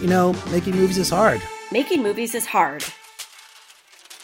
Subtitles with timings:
[0.00, 1.42] you know, making movies is hard.
[1.70, 2.84] Making movies is hard.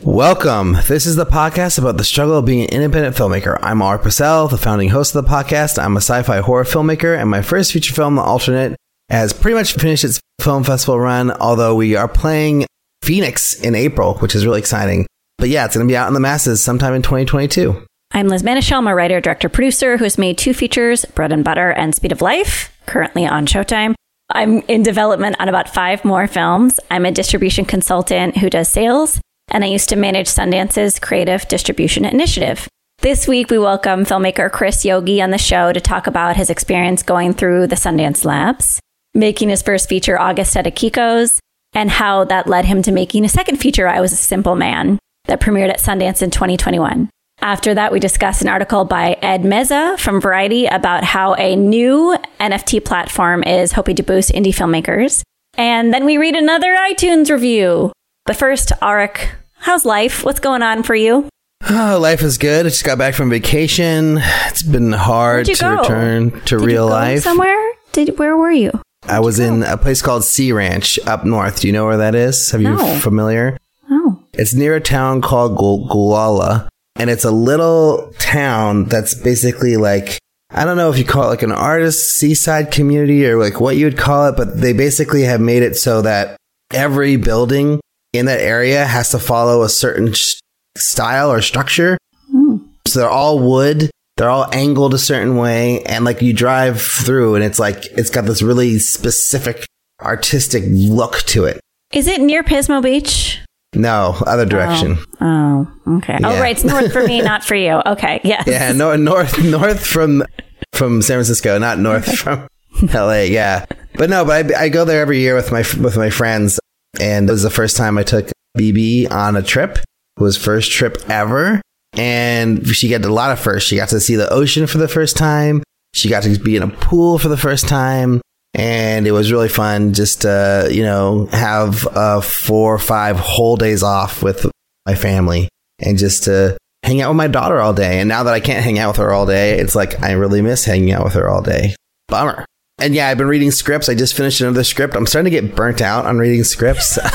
[0.03, 0.77] Welcome.
[0.89, 3.59] This is the podcast about the struggle of being an independent filmmaker.
[3.63, 5.83] I'm Alrik Bursell, the founding host of the podcast.
[5.83, 8.77] I'm a sci-fi horror filmmaker, and my first feature film, The Alternate,
[9.09, 12.67] has pretty much finished its film festival run, although we are playing
[13.03, 15.07] Phoenix in April, which is really exciting.
[15.39, 17.85] But yeah, it's going to be out in the masses sometime in 2022.
[18.13, 21.45] I'm Liz Manashil, I'm a writer, director, producer who has made two features, Bread and
[21.45, 23.95] Butter and Speed of Life, currently on Showtime.
[24.31, 26.81] I'm in development on about five more films.
[26.91, 32.05] I'm a distribution consultant who does sales, and I used to manage Sundance's creative distribution
[32.05, 32.67] initiative.
[33.03, 37.05] This week, we welcome filmmaker Chris Yogi on the show to talk about his experience
[37.05, 38.81] going through the Sundance Labs,
[39.15, 41.39] making his first feature, August at Akiko's,
[41.73, 44.99] and how that led him to making a second feature, I Was a Simple Man,
[45.27, 47.09] that premiered at Sundance in 2021.
[47.41, 52.17] After that, we discuss an article by Ed Meza from Variety about how a new
[52.41, 55.23] NFT platform is hoping to boost indie filmmakers.
[55.59, 57.93] And then we read another iTunes review.
[58.25, 59.29] But first, Alrik,
[59.59, 60.25] how's life?
[60.25, 61.29] What's going on for you?
[61.69, 62.67] Oh, life is good.
[62.67, 64.19] I just got back from vacation.
[64.47, 65.79] It's been hard to go?
[65.81, 67.23] return to Did real you go life.
[67.23, 67.73] Somewhere?
[67.93, 68.73] Did where were you?
[69.05, 71.61] I was in a place called Sea Ranch up north.
[71.61, 72.51] Do you know where that is?
[72.51, 72.73] Have No.
[72.95, 73.57] you familiar?
[73.91, 76.67] Oh, It's near a town called Gul- Gualala,
[76.99, 80.19] and it's a little town that's basically like
[80.51, 83.77] I don't know if you call it like an artist seaside community or like what
[83.77, 86.37] you would call it, but they basically have made it so that
[86.73, 87.81] every building
[88.13, 90.35] in that area has to follow a certain sh-
[90.77, 91.99] style or structure.
[92.31, 92.59] Hmm.
[92.87, 93.91] So they're all wood.
[94.17, 98.09] They're all angled a certain way, and like you drive through, and it's like it's
[98.09, 99.67] got this really specific
[100.01, 101.61] artistic look to it.
[101.93, 103.41] is it near Pismo Beach?
[103.75, 104.47] No, other oh.
[104.47, 104.99] direction.
[105.21, 105.67] Oh,
[105.99, 106.19] okay.
[106.23, 106.57] Oh, right.
[106.57, 107.83] It's north for me, not for you.
[107.87, 108.21] Okay.
[108.25, 108.45] Yes.
[108.47, 110.25] Yeah, no, north north from
[110.73, 112.49] from San Francisco, not north from
[112.83, 113.23] LA.
[113.23, 116.59] Yeah, but no, but I, I go there every year with my with my friends,
[117.01, 119.79] and it was the first time I took BB on a trip.
[119.79, 121.61] It was first trip ever,
[121.93, 123.69] and she got a lot of firsts.
[123.69, 125.63] She got to see the ocean for the first time.
[125.95, 128.21] She got to be in a pool for the first time.
[128.55, 133.57] And it was really fun just to, you know, have uh, four or five whole
[133.57, 134.47] days off with
[134.87, 135.49] my family
[135.79, 138.01] and just to hang out with my daughter all day.
[138.01, 140.41] And now that I can't hang out with her all day, it's like I really
[140.41, 141.75] miss hanging out with her all day.
[142.09, 142.47] Bummer.
[142.79, 143.89] And yeah, I've been reading scripts.
[143.89, 144.95] I just finished another script.
[144.95, 146.99] I'm starting to get burnt out on reading scripts.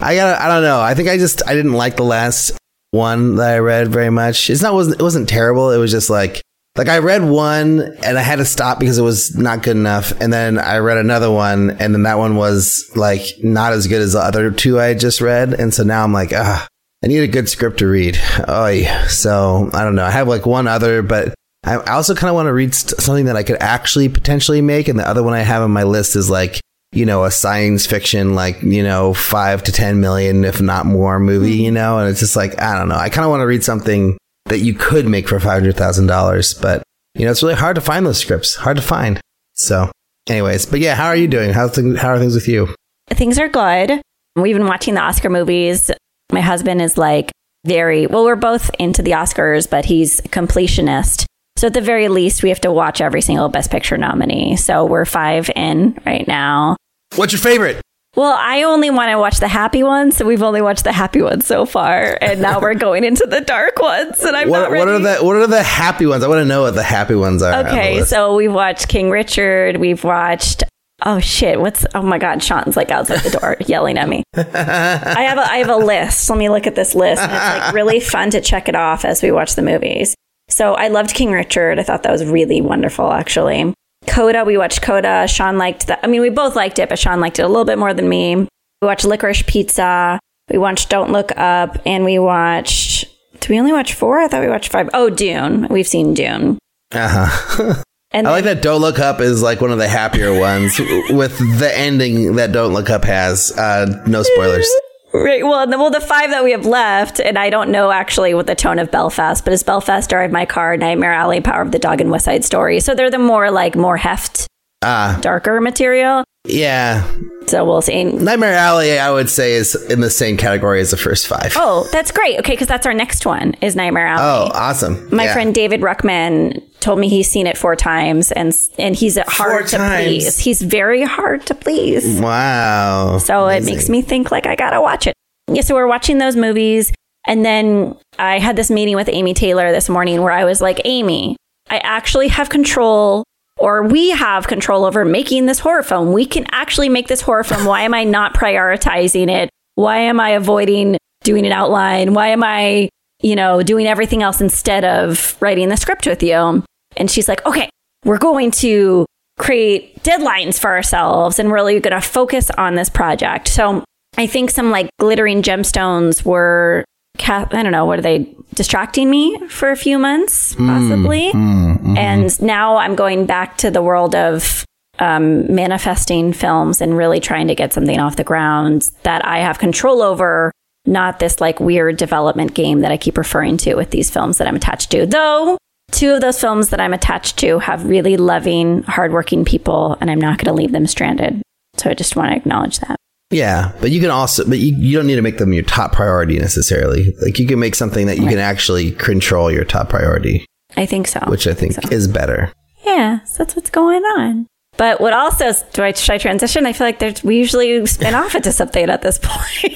[0.00, 0.80] I got I don't know.
[0.80, 2.52] I think I just I didn't like the last
[2.90, 4.50] one that I read very much.
[4.50, 5.70] It's not wasn't it wasn't terrible.
[5.70, 6.42] It was just like
[6.76, 10.12] like I read one and I had to stop because it was not good enough.
[10.20, 14.00] And then I read another one and then that one was like not as good
[14.00, 15.52] as the other two I just read.
[15.52, 16.66] And so now I'm like, ah,
[17.02, 18.18] I need a good script to read.
[18.46, 19.08] Oh, yeah.
[19.08, 20.04] So I don't know.
[20.04, 23.26] I have like one other, but I also kind of want to read st- something
[23.26, 24.86] that I could actually potentially make.
[24.86, 26.60] And the other one I have on my list is like,
[26.92, 31.18] you know, a science fiction, like, you know, five to 10 million, if not more
[31.18, 31.98] movie, you know?
[31.98, 32.96] And it's just like, I don't know.
[32.96, 34.16] I kind of want to read something
[34.50, 36.82] that you could make for $500,000, but,
[37.14, 39.20] you know, it's really hard to find those scripts, hard to find.
[39.54, 39.90] So,
[40.28, 41.52] anyways, but yeah, how are you doing?
[41.52, 42.74] How's thing, how are things with you?
[43.10, 44.00] things are good.
[44.36, 45.90] We've been watching the Oscar movies.
[46.32, 47.32] My husband is like
[47.64, 51.24] very well, we're both into the Oscars, but he's a completionist.
[51.56, 54.56] So at the very least, we have to watch every single Best Picture nominee.
[54.56, 56.76] So we're five in right now.
[57.16, 57.82] What's your favorite?
[58.16, 61.22] Well, I only want to watch the happy ones, so we've only watched the happy
[61.22, 64.70] ones so far, and now we're going into the dark ones, and I'm What, not
[64.72, 64.84] ready.
[64.86, 66.24] what are the what are the happy ones?
[66.24, 67.66] I want to know what the happy ones are.
[67.66, 68.10] Okay, list.
[68.10, 69.76] so we've watched King Richard.
[69.76, 70.64] We've watched.
[71.06, 71.60] Oh shit!
[71.60, 71.86] What's?
[71.94, 72.42] Oh my God!
[72.42, 74.22] Sean's like outside the door yelling at me.
[74.36, 76.28] I have a I have a list.
[76.28, 77.22] Let me look at this list.
[77.22, 80.14] And it's like really fun to check it off as we watch the movies.
[80.48, 81.78] So I loved King Richard.
[81.78, 83.72] I thought that was really wonderful, actually.
[84.06, 85.26] Coda, we watched Coda.
[85.28, 86.00] Sean liked that.
[86.02, 88.08] I mean, we both liked it, but Sean liked it a little bit more than
[88.08, 88.34] me.
[88.36, 88.48] We
[88.86, 90.18] watched Licorice Pizza.
[90.50, 93.06] We watched Don't Look Up, and we watched.
[93.40, 94.18] Did we only watch four?
[94.18, 94.88] I thought we watched five.
[94.94, 95.68] Oh, Dune.
[95.68, 96.58] We've seen Dune.
[96.92, 97.82] uh-huh.
[98.12, 100.76] And I like that Don't Look Up is like one of the happier ones
[101.10, 103.56] with the ending that Don't Look Up has.
[103.56, 104.68] Uh, no spoilers.
[105.12, 105.44] Right.
[105.44, 108.46] Well, the, well, the five that we have left, and I don't know actually what
[108.46, 111.80] the tone of Belfast, but it's Belfast, Drive My Car, Nightmare Alley, Power of the
[111.80, 112.78] Dog, and West Side Story.
[112.78, 114.46] So they're the more like more heft,
[114.82, 116.24] Ah, darker material.
[116.44, 117.10] Yeah.
[117.46, 118.04] So we'll see.
[118.04, 121.52] Nightmare Alley, I would say, is in the same category as the first five.
[121.56, 122.38] Oh, that's great.
[122.38, 124.22] Okay, because that's our next one is Nightmare Alley.
[124.22, 125.08] Oh, awesome.
[125.14, 125.32] My Yeah.
[125.32, 129.76] friend David Ruckman told me he's seen it four times, and and he's hard to
[129.76, 130.04] times?
[130.06, 130.38] please.
[130.38, 132.20] He's very hard to please.
[132.20, 133.18] Wow.
[133.18, 135.14] So it makes me think like I gotta watch it.
[135.52, 136.92] Yeah, so we're watching those movies.
[137.26, 140.80] And then I had this meeting with Amy Taylor this morning where I was like,
[140.84, 141.36] Amy,
[141.68, 143.24] I actually have control
[143.60, 146.12] or we have control over making this horror film.
[146.12, 147.66] We can actually make this horror film.
[147.66, 149.50] Why am I not prioritizing it?
[149.74, 152.14] Why am I avoiding doing an outline?
[152.14, 152.88] Why am I,
[153.20, 156.64] you know, doing everything else instead of writing the script with you?
[156.96, 157.68] And she's like, okay,
[158.04, 159.04] we're going to
[159.38, 163.48] create deadlines for ourselves and really going to focus on this project.
[163.48, 163.84] So
[164.16, 166.84] I think some like glittering gemstones were,
[167.28, 171.32] I don't know, what are they distracting me for a few months, possibly?
[171.32, 171.98] Mm, mhm.
[171.98, 174.64] And now I'm going back to the world of
[174.98, 179.58] um, manifesting films and really trying to get something off the ground that I have
[179.58, 180.52] control over,
[180.86, 184.46] not this like weird development game that I keep referring to with these films that
[184.46, 185.06] I'm attached to.
[185.06, 185.56] Though
[185.90, 190.20] two of those films that I'm attached to have really loving, hardworking people, and I'm
[190.20, 191.42] not going to leave them stranded.
[191.76, 192.96] So I just want to acknowledge that.
[193.30, 195.92] Yeah, but you can also, but you, you don't need to make them your top
[195.92, 197.14] priority necessarily.
[197.22, 200.44] Like you can make something that you can actually control your top priority,
[200.76, 201.20] I think so.
[201.28, 202.52] which I think So- is better.
[202.84, 204.46] Yeah, so that's what's going on.
[204.76, 206.64] But what also do I should I transition?
[206.66, 209.74] I feel like there's we usually spin off into something at this point.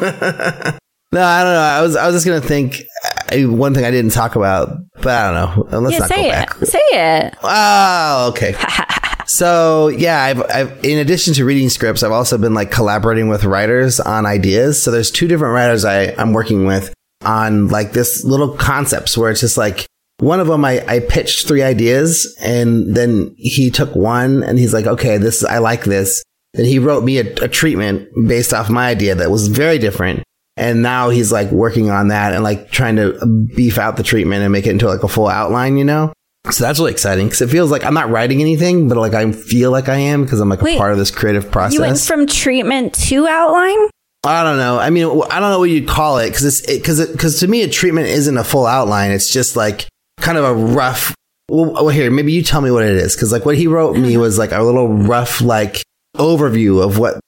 [1.10, 1.58] No, I don't know.
[1.60, 2.82] I was I was just gonna think
[3.32, 5.78] uh, one thing I didn't talk about, but I don't know.
[5.78, 6.54] Let's yeah, not go say back.
[6.56, 7.34] Say it.
[7.42, 8.54] Oh, okay.
[9.28, 13.44] So yeah, I've, I've in addition to reading scripts, I've also been like collaborating with
[13.44, 14.82] writers on ideas.
[14.82, 16.94] So there's two different writers I I'm working with
[17.24, 19.86] on like this little concepts where it's just like
[20.20, 24.72] one of them I, I pitched three ideas and then he took one and he's
[24.72, 26.22] like, okay, this I like this.
[26.54, 30.22] And he wrote me a, a treatment based off my idea that was very different.
[30.56, 34.42] And now he's like working on that and like trying to beef out the treatment
[34.42, 36.14] and make it into like a full outline, you know?
[36.50, 39.30] So that's really exciting because it feels like I'm not writing anything, but like I
[39.32, 41.74] feel like I am because I'm like Wait, a part of this creative process.
[41.74, 43.78] You went from treatment to outline?
[44.24, 44.78] I don't know.
[44.78, 47.48] I mean, I don't know what you'd call it because it's because it, because to
[47.48, 49.10] me a treatment isn't a full outline.
[49.10, 51.14] It's just like kind of a rough.
[51.48, 53.96] Well, well here maybe you tell me what it is because like what he wrote
[53.96, 54.20] me uh-huh.
[54.20, 55.82] was like a little rough like
[56.16, 57.20] overview of what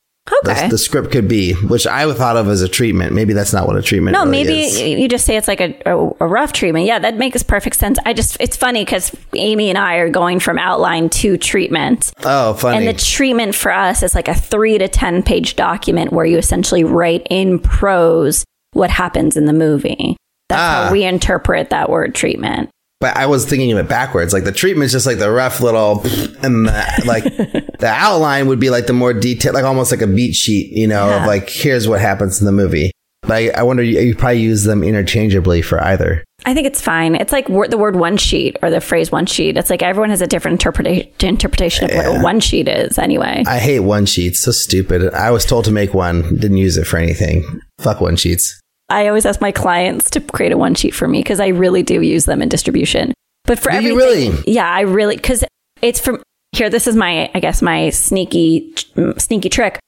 [0.47, 0.65] Okay.
[0.65, 3.13] the, the script could be, which I thought of as a treatment.
[3.13, 4.17] Maybe that's not what a treatment.
[4.17, 4.23] Is.
[4.25, 4.81] No, really maybe is.
[4.81, 5.97] you just say it's like a, a,
[6.27, 6.87] rough treatment.
[6.87, 7.99] Yeah, that makes perfect sense.
[8.07, 12.13] I just, it's funny because Amy and I are going from outline to treatment.
[12.25, 12.79] Oh, funny.
[12.79, 16.39] And the treatment for us is like a three to 10 page document where you
[16.39, 20.17] essentially write in prose what happens in the movie.
[20.49, 20.87] That's Ah.
[20.87, 22.71] how we interpret that word treatment.
[23.01, 24.33] But I was thinking of it backwards.
[24.35, 26.01] Like the treatment's just like the rough little,
[26.43, 27.25] and the, like
[27.79, 30.87] the outline would be like the more detailed, like almost like a beat sheet, you
[30.87, 31.23] know, Yeah.
[31.23, 32.93] of like here's what happens in the movie.
[33.23, 36.25] But I, I wonder you, you probably use them interchangeably for either.
[36.47, 37.15] I think it's fine.
[37.15, 39.57] It's like wor- the word one sheet or the phrase one sheet.
[39.59, 43.45] It's like everyone has a different interpreta- interpretation of what a one sheet is anyway.
[43.47, 44.41] I hate one sheets.
[44.43, 45.13] So stupid.
[45.15, 47.61] I was told to make one, didn't use it for anything.
[47.79, 48.59] Fuck one sheets.
[48.91, 51.83] I always ask my clients to create a one sheet for me because I really
[51.83, 53.13] do use them in distribution.
[53.45, 54.45] But for Do everything, really?
[54.47, 55.45] yeah, I really because
[55.81, 56.23] it's from
[56.53, 56.69] here.
[56.69, 59.79] This is my, I guess, my sneaky, mm, sneaky trick.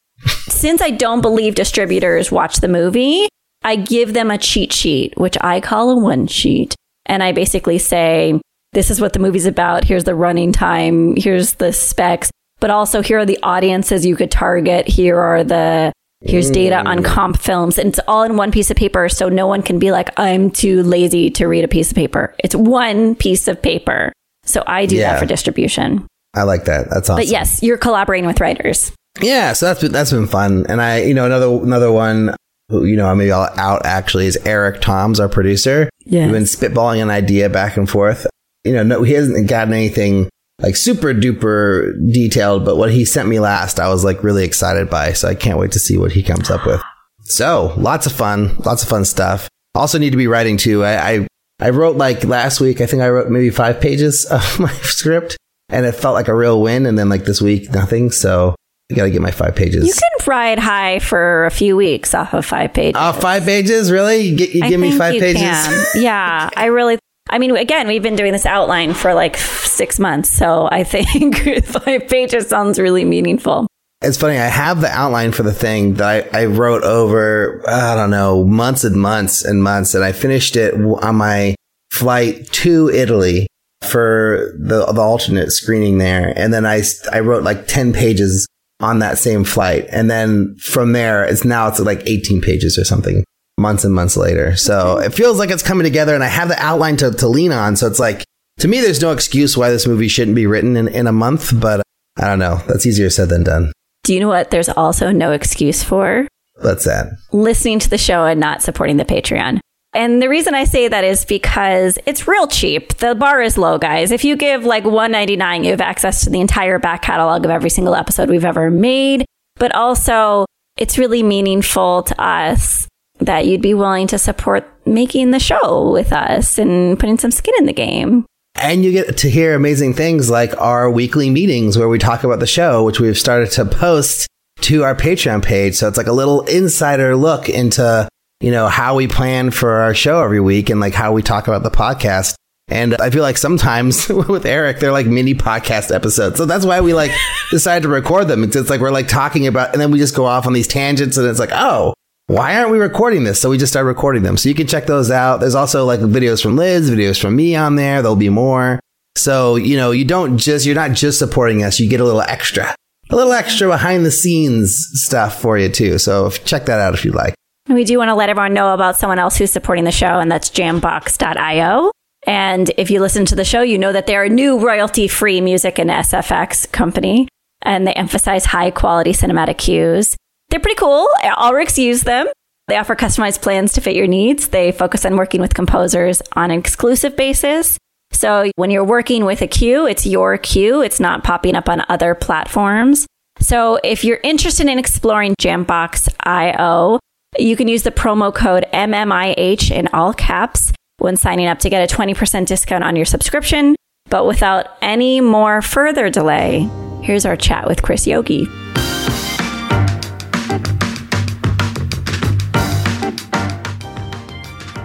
[0.48, 3.28] Since I don't believe distributors watch the movie,
[3.64, 6.74] I give them a cheat sheet, which I call a one sheet,
[7.06, 8.40] and I basically say,
[8.72, 9.84] "This is what the movie's about.
[9.84, 11.14] Here's the running time.
[11.16, 14.86] Here's the specs." But also, here are the audiences you could target.
[14.86, 15.92] Here are the
[16.24, 16.86] Here's data Mm.
[16.86, 19.78] on comp films, and it's all in one piece of paper, so no one can
[19.78, 22.34] be like, I'm too lazy to read a piece of paper.
[22.38, 24.12] It's one piece of paper.
[24.44, 25.12] So I do Yeah.
[25.12, 26.06] that for distribution.
[26.34, 26.88] I like that.
[26.90, 27.16] That's awesome.
[27.16, 28.92] But yes, you're collaborating with writers.
[29.20, 30.64] Yeah, so that's been, that's been fun.
[30.68, 32.34] And I, you know, another another one,
[32.70, 35.90] who, you know, I maybe I'll out actually is Eric Toms, our producer.
[36.06, 36.22] Yeah.
[36.24, 38.26] We've been spitballing an idea back and forth.
[38.64, 40.28] You know, no, he hasn't gotten anything
[40.62, 44.88] like super duper detailed, but what he sent me last, I was like really excited
[44.88, 45.12] by.
[45.12, 46.80] So I can't wait to see what he comes up with.
[47.22, 49.48] So lots of fun, lots of fun stuff.
[49.74, 50.84] Also need to be writing too.
[50.84, 51.26] I, I,
[51.60, 55.36] I wrote like last week, I think I wrote maybe five pages of my script
[55.68, 56.86] and it felt like a real win.
[56.86, 58.10] And then like this week, nothing.
[58.10, 58.54] So
[58.90, 59.86] I got to get my five pages.
[59.86, 63.00] You can ride high for a few weeks off of five pages.
[63.12, 63.90] five pages?
[63.90, 64.20] Really?
[64.20, 65.94] You, get, you give me five pages?
[65.94, 66.98] Yeah, I really.
[67.28, 71.64] I mean, again, we've been doing this outline for like six months, so I think
[71.64, 73.66] five pages sounds really meaningful.
[74.02, 74.36] It's funny.
[74.36, 78.44] I have the outline for the thing that I, I wrote over, I don't know,
[78.44, 79.94] months and months and months.
[79.94, 81.54] And I finished it on my
[81.92, 83.46] flight to Italy
[83.82, 86.32] for the, the alternate screening there.
[86.36, 88.46] And then I, I wrote like 10 pages
[88.80, 89.86] on that same flight.
[89.90, 93.22] And then from there, it's now it's like 18 pages or something
[93.62, 94.56] months and months later.
[94.56, 97.52] So it feels like it's coming together and I have the outline to, to lean
[97.52, 97.76] on.
[97.76, 98.24] So it's like,
[98.58, 101.58] to me, there's no excuse why this movie shouldn't be written in, in a month,
[101.58, 101.82] but
[102.18, 102.60] I don't know.
[102.68, 103.72] That's easier said than done.
[104.04, 104.50] Do you know what?
[104.50, 106.28] There's also no excuse for
[106.62, 107.06] That's that.
[107.32, 109.60] listening to the show and not supporting the Patreon.
[109.94, 112.94] And the reason I say that is because it's real cheap.
[112.94, 114.10] The bar is low, guys.
[114.10, 117.70] If you give like 199, you have access to the entire back catalog of every
[117.70, 119.24] single episode we've ever made.
[119.56, 120.46] But also,
[120.78, 122.88] it's really meaningful to us
[123.24, 127.54] that you'd be willing to support making the show with us and putting some skin
[127.58, 128.24] in the game.
[128.54, 132.40] And you get to hear amazing things like our weekly meetings where we talk about
[132.40, 134.28] the show, which we've started to post
[134.62, 135.74] to our Patreon page.
[135.74, 138.08] So it's like a little insider look into,
[138.40, 141.48] you know, how we plan for our show every week and like how we talk
[141.48, 142.34] about the podcast.
[142.68, 146.36] And I feel like sometimes with Eric, they're like mini podcast episodes.
[146.36, 147.10] So that's why we like
[147.50, 148.44] decided to record them.
[148.44, 150.68] It's, it's like we're like talking about, and then we just go off on these
[150.68, 151.94] tangents and it's like, oh,
[152.26, 153.40] why aren't we recording this?
[153.40, 154.36] So we just started recording them.
[154.36, 155.40] So you can check those out.
[155.40, 158.00] There's also like videos from Liz, videos from me on there.
[158.02, 158.80] There'll be more.
[159.16, 161.78] So, you know, you don't just, you're not just supporting us.
[161.78, 162.74] You get a little extra,
[163.10, 165.98] a little extra behind the scenes stuff for you too.
[165.98, 167.34] So check that out if you'd like.
[167.68, 170.30] We do want to let everyone know about someone else who's supporting the show, and
[170.30, 171.92] that's jambox.io.
[172.26, 175.40] And if you listen to the show, you know that they're a new royalty free
[175.40, 177.28] music and SFX company,
[177.62, 180.16] and they emphasize high quality cinematic cues.
[180.52, 181.08] They're pretty cool.
[181.22, 182.26] Alrik's use them.
[182.68, 184.48] They offer customized plans to fit your needs.
[184.48, 187.78] They focus on working with composers on an exclusive basis.
[188.12, 190.82] So when you're working with a cue, it's your cue.
[190.82, 193.06] It's not popping up on other platforms.
[193.40, 197.00] So if you're interested in exploring Jambox.io,
[197.38, 201.90] you can use the promo code MMIH in all caps when signing up to get
[201.90, 203.74] a 20% discount on your subscription.
[204.10, 206.68] But without any more further delay,
[207.02, 208.46] here's our chat with Chris Yogi.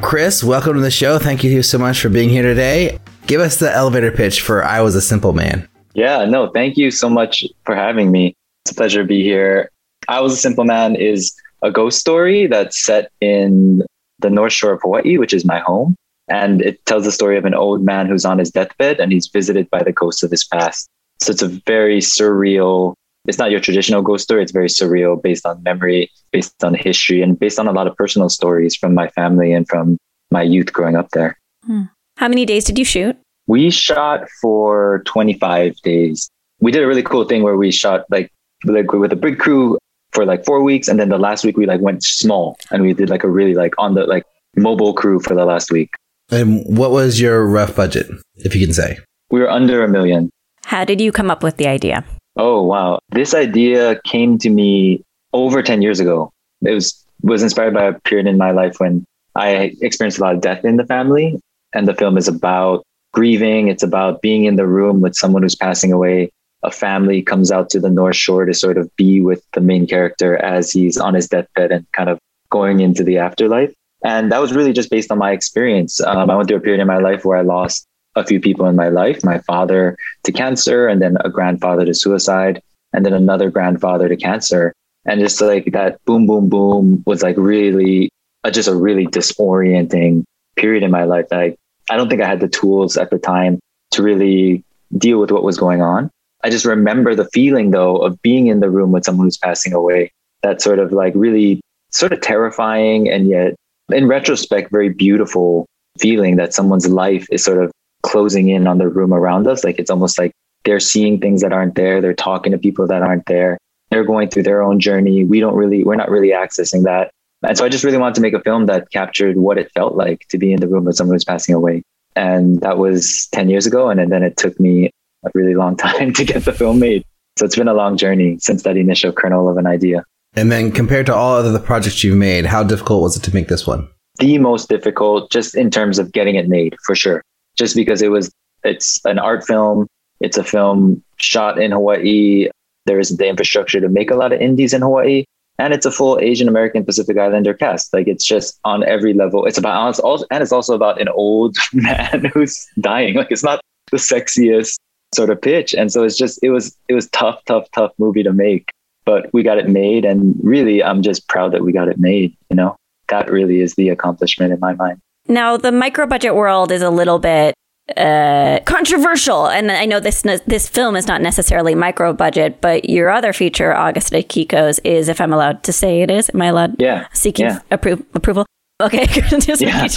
[0.02, 1.20] Chris, welcome to the show.
[1.20, 2.98] Thank you so much for being here today.
[3.26, 5.68] Give us the elevator pitch for I Was a Simple Man.
[5.96, 8.34] Yeah, no, thank you so much for having me.
[8.64, 9.70] It's a pleasure to be here.
[10.08, 13.84] I Was a Simple Man is a ghost story that's set in
[14.20, 15.96] the North Shore of Hawaii, which is my home.
[16.30, 19.28] And it tells the story of an old man who's on his deathbed and he's
[19.28, 20.88] visited by the ghosts of his past.
[21.20, 22.94] So it's a very surreal,
[23.28, 24.42] it's not your traditional ghost story.
[24.42, 27.96] It's very surreal based on memory, based on history, and based on a lot of
[27.96, 29.98] personal stories from my family and from
[30.32, 31.38] my youth growing up there.
[31.66, 31.84] Hmm.
[32.16, 33.18] How many days did you shoot?
[33.46, 36.30] We shot for 25 days.
[36.60, 38.32] We did a really cool thing where we shot like,
[38.66, 39.78] like with a big crew
[40.14, 40.88] for like four weeks.
[40.88, 43.54] And then the last week we like went small and we did like a really
[43.54, 44.24] like on the like
[44.56, 45.90] mobile crew for the last week.
[46.30, 49.00] And what was your rough budget, if you can say?
[49.30, 50.30] We were under a million.
[50.66, 52.04] How did you come up with the idea?
[52.38, 53.00] Oh, wow.
[53.10, 55.04] This idea came to me
[55.34, 56.32] over 10 years ago.
[56.62, 60.36] It was, was inspired by a period in my life when I experienced a lot
[60.36, 61.40] of death in the family.
[61.74, 63.68] And the film is about grieving.
[63.68, 66.30] It's about being in the room with someone who's passing away.
[66.64, 69.88] A family comes out to the North Shore to sort of be with the main
[69.88, 73.74] character as he's on his deathbed and kind of going into the afterlife.
[74.04, 76.02] And that was really just based on my experience.
[76.02, 78.66] Um, I went through a period in my life where I lost a few people
[78.66, 82.62] in my life my father to cancer, and then a grandfather to suicide,
[82.94, 84.74] and then another grandfather to cancer.
[85.06, 88.10] And just like that boom, boom, boom was like really,
[88.44, 90.24] uh, just a really disorienting
[90.58, 91.28] period in my life.
[91.32, 91.56] Like,
[91.90, 93.60] I don't think I had the tools at the time
[93.92, 94.64] to really
[94.98, 96.10] deal with what was going on.
[96.44, 99.74] I just remember the feeling though of being in the room with someone who's passing
[99.74, 100.12] away.
[100.44, 101.62] That sort of like really
[101.92, 103.56] sort of terrifying and yet
[103.92, 105.66] in retrospect, very beautiful
[106.00, 107.72] feeling that someone's life is sort of
[108.04, 109.64] closing in on the room around us.
[109.64, 110.32] Like it's almost like
[110.64, 112.02] they're seeing things that aren't there.
[112.02, 113.58] They're talking to people that aren't there.
[113.90, 115.24] They're going through their own journey.
[115.24, 117.12] We don't really, we're not really accessing that.
[117.44, 119.96] And so I just really wanted to make a film that captured what it felt
[119.96, 121.84] like to be in the room with someone who's passing away.
[122.16, 123.90] And that was 10 years ago.
[123.90, 124.90] And then it took me
[125.26, 127.04] a really long time to get the film made.
[127.38, 130.04] So it's been a long journey since that initial kernel of an idea.
[130.34, 133.34] And then compared to all other the projects you've made, how difficult was it to
[133.34, 133.88] make this one?
[134.20, 137.24] The most difficult, just in terms of getting it made, for sure.
[137.58, 138.32] Just because it was,
[138.64, 139.88] it's an art film.
[140.20, 142.50] It's a film shot in Hawaii.
[142.86, 145.26] There isn't the infrastructure to make a lot of indies in Hawaii.
[145.60, 147.94] And it's a full Asian American Pacific Islander cast.
[147.94, 149.46] Like it's just on every level.
[149.46, 153.16] It's about, it's also, and it's also about an old man who's dying.
[153.16, 153.60] Like it's not
[153.92, 154.76] the sexiest
[155.16, 155.74] sort of pitch.
[155.74, 158.72] And so it's just, it was, it was tough, tough, tough movie to make
[159.08, 160.04] but we got it made.
[160.04, 162.36] And really, I'm just proud that we got it made.
[162.50, 162.76] You know,
[163.08, 165.00] that really is the accomplishment in my mind.
[165.28, 167.54] Now, the micro budget world is a little bit
[167.96, 173.10] uh, controversial, and I know this this film is not necessarily micro budget, but your
[173.10, 176.30] other feature, August Akiko's, is if I'm allowed to say it is.
[176.34, 176.82] Am I allowed?
[176.82, 177.08] Yeah.
[177.14, 177.60] Seeking yeah.
[177.72, 178.46] Appro- approval.
[178.82, 179.08] Okay.
[179.60, 179.88] yeah.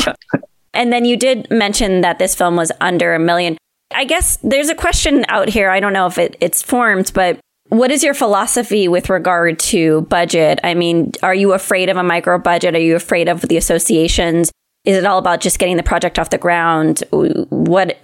[0.73, 3.57] and then you did mention that this film was under a million.
[3.93, 5.69] I guess there's a question out here.
[5.69, 10.03] I don't know if it, it's formed, but what is your philosophy with regard to
[10.03, 10.61] budget?
[10.63, 12.77] I mean, are you afraid of a micro budget?
[12.77, 14.53] Are you afraid of the associations
[14.85, 17.03] is it all about just getting the project off the ground?
[17.11, 17.99] What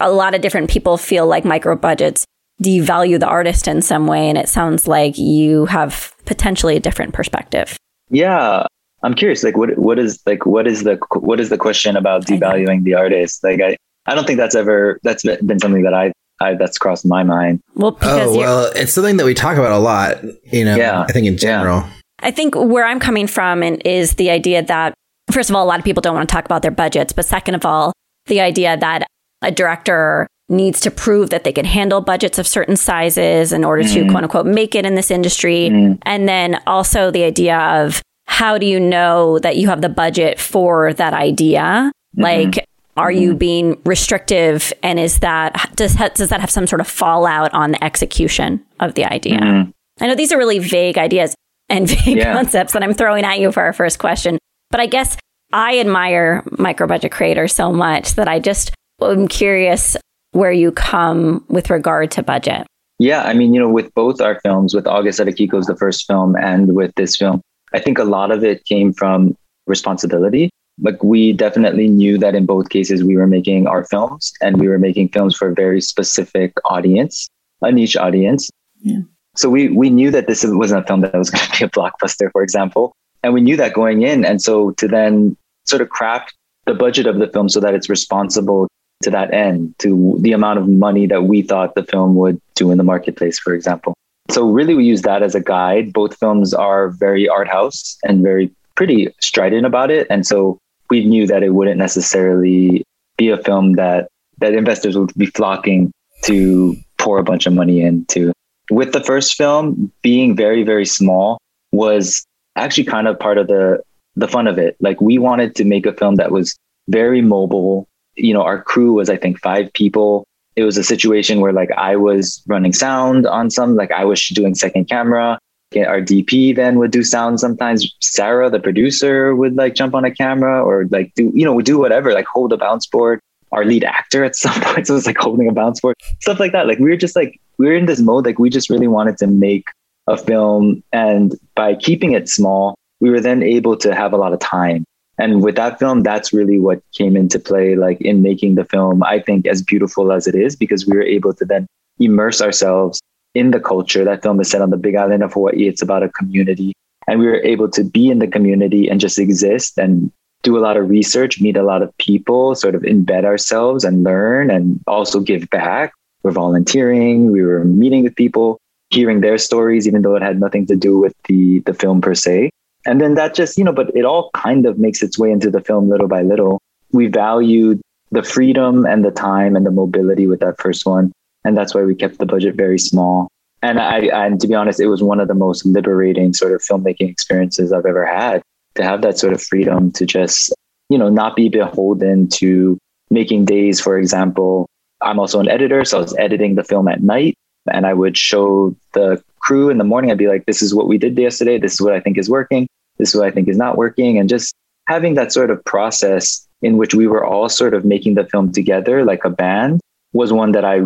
[0.00, 2.26] a lot of different people feel like micro budgets
[2.62, 4.28] devalue the artist in some way.
[4.28, 7.76] And it sounds like you have potentially a different perspective.
[8.10, 8.64] Yeah.
[9.02, 12.26] I'm curious, like what what is like what is the what is the question about
[12.26, 13.44] devaluing the artist?
[13.44, 17.06] Like I, I don't think that's ever that's been something that I, I that's crossed
[17.06, 17.60] my mind.
[17.74, 20.24] Well, oh well, it's something that we talk about a lot.
[20.52, 21.02] You know, yeah.
[21.02, 21.82] I think in general.
[21.82, 21.90] Yeah.
[22.20, 24.94] I think where I'm coming from and is the idea that
[25.30, 27.24] first of all, a lot of people don't want to talk about their budgets, but
[27.24, 27.92] second of all,
[28.26, 29.06] the idea that
[29.42, 33.82] a director needs to prove that they can handle budgets of certain sizes in order
[33.82, 34.10] to mm.
[34.10, 35.68] quote unquote make it in this industry.
[35.70, 35.98] Mm.
[36.02, 40.40] And then also the idea of how do you know that you have the budget
[40.40, 41.92] for that idea?
[42.16, 42.22] Mm-hmm.
[42.22, 43.38] Like, are you mm-hmm.
[43.38, 44.72] being restrictive?
[44.82, 48.94] And is that, does, does that have some sort of fallout on the execution of
[48.94, 49.38] the idea?
[49.38, 49.72] Mm.
[50.00, 51.34] I know these are really vague ideas
[51.68, 52.32] and vague yeah.
[52.32, 54.38] concepts that I'm throwing at you for our first question,
[54.70, 55.16] but I guess
[55.52, 59.96] I admire micro budget creators so much that I just am curious
[60.32, 62.66] where you come with regard to budget.
[62.98, 66.06] Yeah, I mean, you know, with both our films, with August at Akiko's the first
[66.06, 67.40] film, and with this film,
[67.72, 70.50] I think a lot of it came from responsibility.
[70.80, 74.68] Like we definitely knew that in both cases we were making our films and we
[74.68, 77.28] were making films for a very specific audience,
[77.62, 78.48] a niche audience.
[78.80, 79.00] Yeah.
[79.36, 81.68] So we we knew that this wasn't a film that was going to be a
[81.68, 84.24] blockbuster, for example, and we knew that going in.
[84.24, 86.34] And so to then sort of craft
[86.66, 88.68] the budget of the film so that it's responsible
[89.02, 92.70] to that end, to the amount of money that we thought the film would do
[92.70, 93.94] in the marketplace, for example.
[94.30, 95.92] So really we use that as a guide.
[95.92, 100.06] Both films are very art house and very pretty strident about it.
[100.10, 100.58] And so
[100.90, 102.84] we knew that it wouldn't necessarily
[103.16, 104.08] be a film that
[104.38, 105.90] that investors would be flocking
[106.22, 108.32] to pour a bunch of money into.
[108.70, 111.38] With the first film being very, very small
[111.72, 112.24] was
[112.58, 113.82] actually kind of part of the
[114.16, 114.76] the fun of it.
[114.80, 116.56] Like we wanted to make a film that was
[116.88, 117.88] very mobile.
[118.16, 120.24] You know, our crew was I think five people.
[120.56, 124.26] It was a situation where like I was running sound on some, like I was
[124.28, 125.38] doing second camera.
[125.76, 127.94] Our DP then would do sound sometimes.
[128.00, 131.78] Sarah, the producer, would like jump on a camera or like do, you know, do
[131.78, 133.20] whatever, like hold a bounce board.
[133.52, 136.66] Our lead actor at some points was like holding a bounce board, stuff like that.
[136.66, 139.18] Like we were just like, we were in this mode, like we just really wanted
[139.18, 139.66] to make
[140.08, 140.82] a film.
[140.92, 144.84] And by keeping it small, we were then able to have a lot of time.
[145.18, 149.02] And with that film, that's really what came into play, like in making the film,
[149.02, 151.66] I think, as beautiful as it is, because we were able to then
[151.98, 153.00] immerse ourselves
[153.34, 154.04] in the culture.
[154.04, 155.66] That film is set on the big island of Hawaii.
[155.66, 156.72] It's about a community.
[157.08, 160.60] And we were able to be in the community and just exist and do a
[160.60, 164.80] lot of research, meet a lot of people, sort of embed ourselves and learn and
[164.86, 165.92] also give back.
[166.22, 168.58] We're volunteering, we were meeting with people,
[168.90, 172.14] hearing their stories, even though it had nothing to do with the the film per
[172.14, 172.50] se.
[172.86, 175.50] And then that just, you know, but it all kind of makes its way into
[175.50, 176.60] the film little by little.
[176.92, 177.80] We valued
[178.12, 181.12] the freedom and the time and the mobility with that first one.
[181.44, 183.28] And that's why we kept the budget very small.
[183.60, 186.62] And I, and to be honest, it was one of the most liberating sort of
[186.62, 188.40] filmmaking experiences I've ever had
[188.76, 190.54] to have that sort of freedom to just,
[190.88, 192.78] you know, not be beholden to
[193.10, 194.66] making days, for example.
[195.02, 197.36] I'm also an editor, so I was editing the film at night
[197.72, 200.10] and I would show the crew in the morning.
[200.10, 201.58] I'd be like, this is what we did yesterday.
[201.58, 202.68] This is what I think is working.
[202.98, 204.18] This is what I think is not working.
[204.18, 204.54] And just
[204.86, 208.52] having that sort of process in which we were all sort of making the film
[208.52, 209.80] together like a band
[210.12, 210.80] was one that I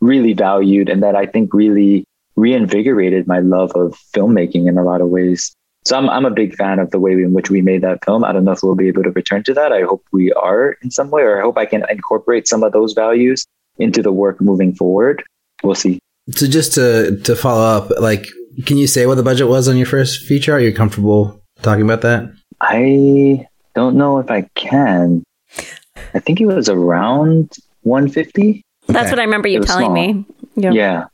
[0.00, 2.04] really valued and that I think really
[2.36, 5.52] reinvigorated my love of filmmaking in a lot of ways.
[5.84, 8.24] So I'm, I'm a big fan of the way in which we made that film.
[8.24, 9.72] I don't know if we'll be able to return to that.
[9.72, 12.72] I hope we are in some way, or I hope I can incorporate some of
[12.72, 13.46] those values
[13.78, 15.24] into the work moving forward.
[15.62, 15.98] We'll see.
[16.30, 18.26] So just to to follow up, like,
[18.66, 20.54] can you say what the budget was on your first feature?
[20.54, 22.32] Are you comfortable talking about that?
[22.60, 25.22] I don't know if I can.
[26.14, 28.62] I think it was around 150.
[28.86, 29.10] That's okay.
[29.10, 29.94] what I remember you telling small.
[29.94, 30.24] me.
[30.56, 30.72] Yeah.
[30.72, 31.04] yeah.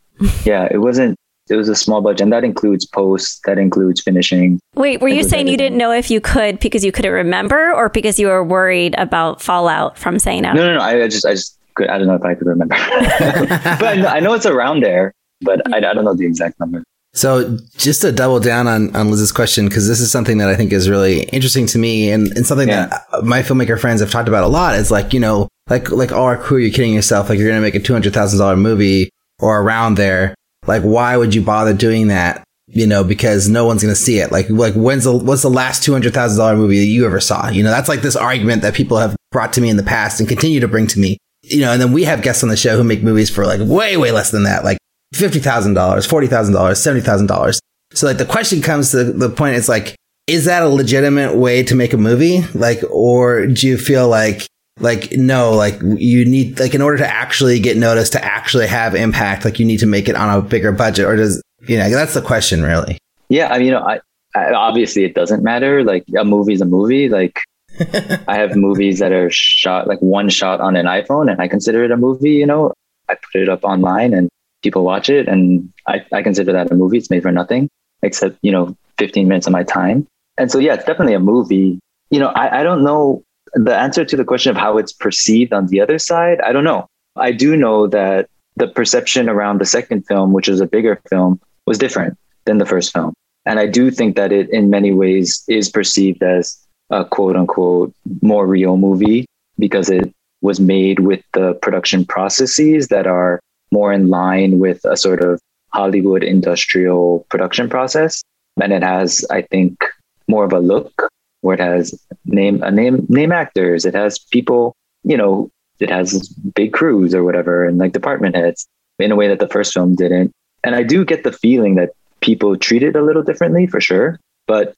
[0.44, 0.68] Yeah.
[0.70, 1.16] It wasn't,
[1.50, 4.60] it was a small budget and that includes posts, that includes finishing.
[4.74, 5.52] Wait, were you saying editing.
[5.52, 8.94] you didn't know if you could because you couldn't remember or because you were worried
[8.96, 10.52] about fallout from saying no?
[10.52, 10.80] No, no, no.
[10.80, 14.34] I, I just, I just I don't know if I could remember, but I know,
[14.34, 16.84] it's around there, but I, I don't know the exact number.
[17.14, 20.56] So just to double down on, on Liz's question, because this is something that I
[20.56, 22.86] think is really interesting to me and, and something yeah.
[22.86, 26.10] that my filmmaker friends have talked about a lot is like, you know, like, like,
[26.10, 27.28] oh, our crew, you're kidding yourself.
[27.28, 30.34] Like you're going to make a $200,000 movie or around there.
[30.66, 32.42] Like, why would you bother doing that?
[32.66, 34.32] You know, because no one's going to see it.
[34.32, 37.48] Like, like when's the, what's the last $200,000 movie that you ever saw?
[37.48, 40.18] You know, that's like this argument that people have brought to me in the past
[40.18, 41.18] and continue to bring to me.
[41.46, 43.60] You know, and then we have guests on the show who make movies for like
[43.60, 44.64] way, way less than that.
[44.64, 44.78] Like
[45.14, 47.58] $50,000, $40,000, $70,000.
[47.92, 49.94] So like the question comes to the point, it's like,
[50.26, 52.40] is that a legitimate way to make a movie?
[52.54, 54.46] Like, or do you feel like,
[54.80, 58.94] like, no, like you need, like, in order to actually get noticed, to actually have
[58.94, 61.88] impact, like you need to make it on a bigger budget, or does, you know,
[61.90, 62.98] that's the question really.
[63.28, 63.52] Yeah.
[63.52, 64.00] I mean, you know, I,
[64.34, 65.84] I obviously it doesn't matter.
[65.84, 67.08] Like a movie's a movie.
[67.08, 67.38] Like
[68.28, 71.84] I have movies that are shot like one shot on an iPhone and I consider
[71.84, 72.72] it a movie, you know,
[73.08, 74.28] I put it up online and
[74.62, 76.98] people watch it and I, I consider that a movie.
[76.98, 77.68] It's made for nothing
[78.02, 80.06] except, you know, 15 minutes of my time.
[80.38, 81.78] And so, yeah, it's definitely a movie.
[82.10, 83.22] You know, I, I don't know
[83.54, 86.40] the answer to the question of how it's perceived on the other side.
[86.40, 86.86] I don't know.
[87.16, 91.40] I do know that the perception around the second film, which was a bigger film,
[91.66, 93.14] was different than the first film.
[93.46, 96.58] And I do think that it, in many ways, is perceived as
[96.90, 99.26] a quote unquote more real movie
[99.58, 103.40] because it was made with the production processes that are
[103.72, 105.40] more in line with a sort of
[105.72, 108.22] Hollywood industrial production process.
[108.60, 109.82] And it has, I think,
[110.28, 111.08] more of a look
[111.40, 113.84] where it has name a name name actors.
[113.84, 118.66] It has people, you know, it has big crews or whatever and like department heads
[118.98, 120.30] in a way that the first film didn't.
[120.62, 124.18] And I do get the feeling that people treat it a little differently for sure.
[124.46, 124.74] But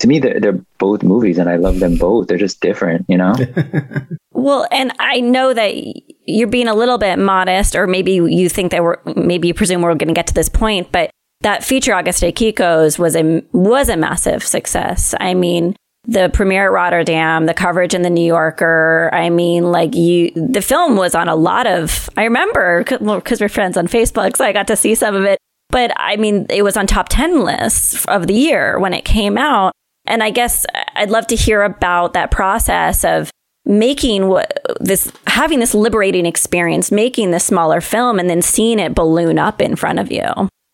[0.00, 2.28] to me they're, they're both movies and i love them both.
[2.28, 3.34] They're just different you know?
[4.32, 5.74] Well and i know that
[6.26, 9.82] you're being a little bit modest or maybe you think that we're maybe you presume
[9.82, 11.10] we're going to get to this point but
[11.40, 15.14] that feature August Akiko's was a was a massive success.
[15.20, 19.94] I mean the premiere at rotterdam the coverage in the new yorker i mean like
[19.94, 23.86] you the film was on a lot of i remember because well, we're friends on
[23.86, 25.38] facebook so i got to see some of it
[25.70, 29.36] but I mean, it was on top 10 lists of the year when it came
[29.36, 29.72] out.
[30.06, 33.30] And I guess uh, I'd love to hear about that process of
[33.64, 38.94] making what this, having this liberating experience, making this smaller film and then seeing it
[38.94, 40.24] balloon up in front of you.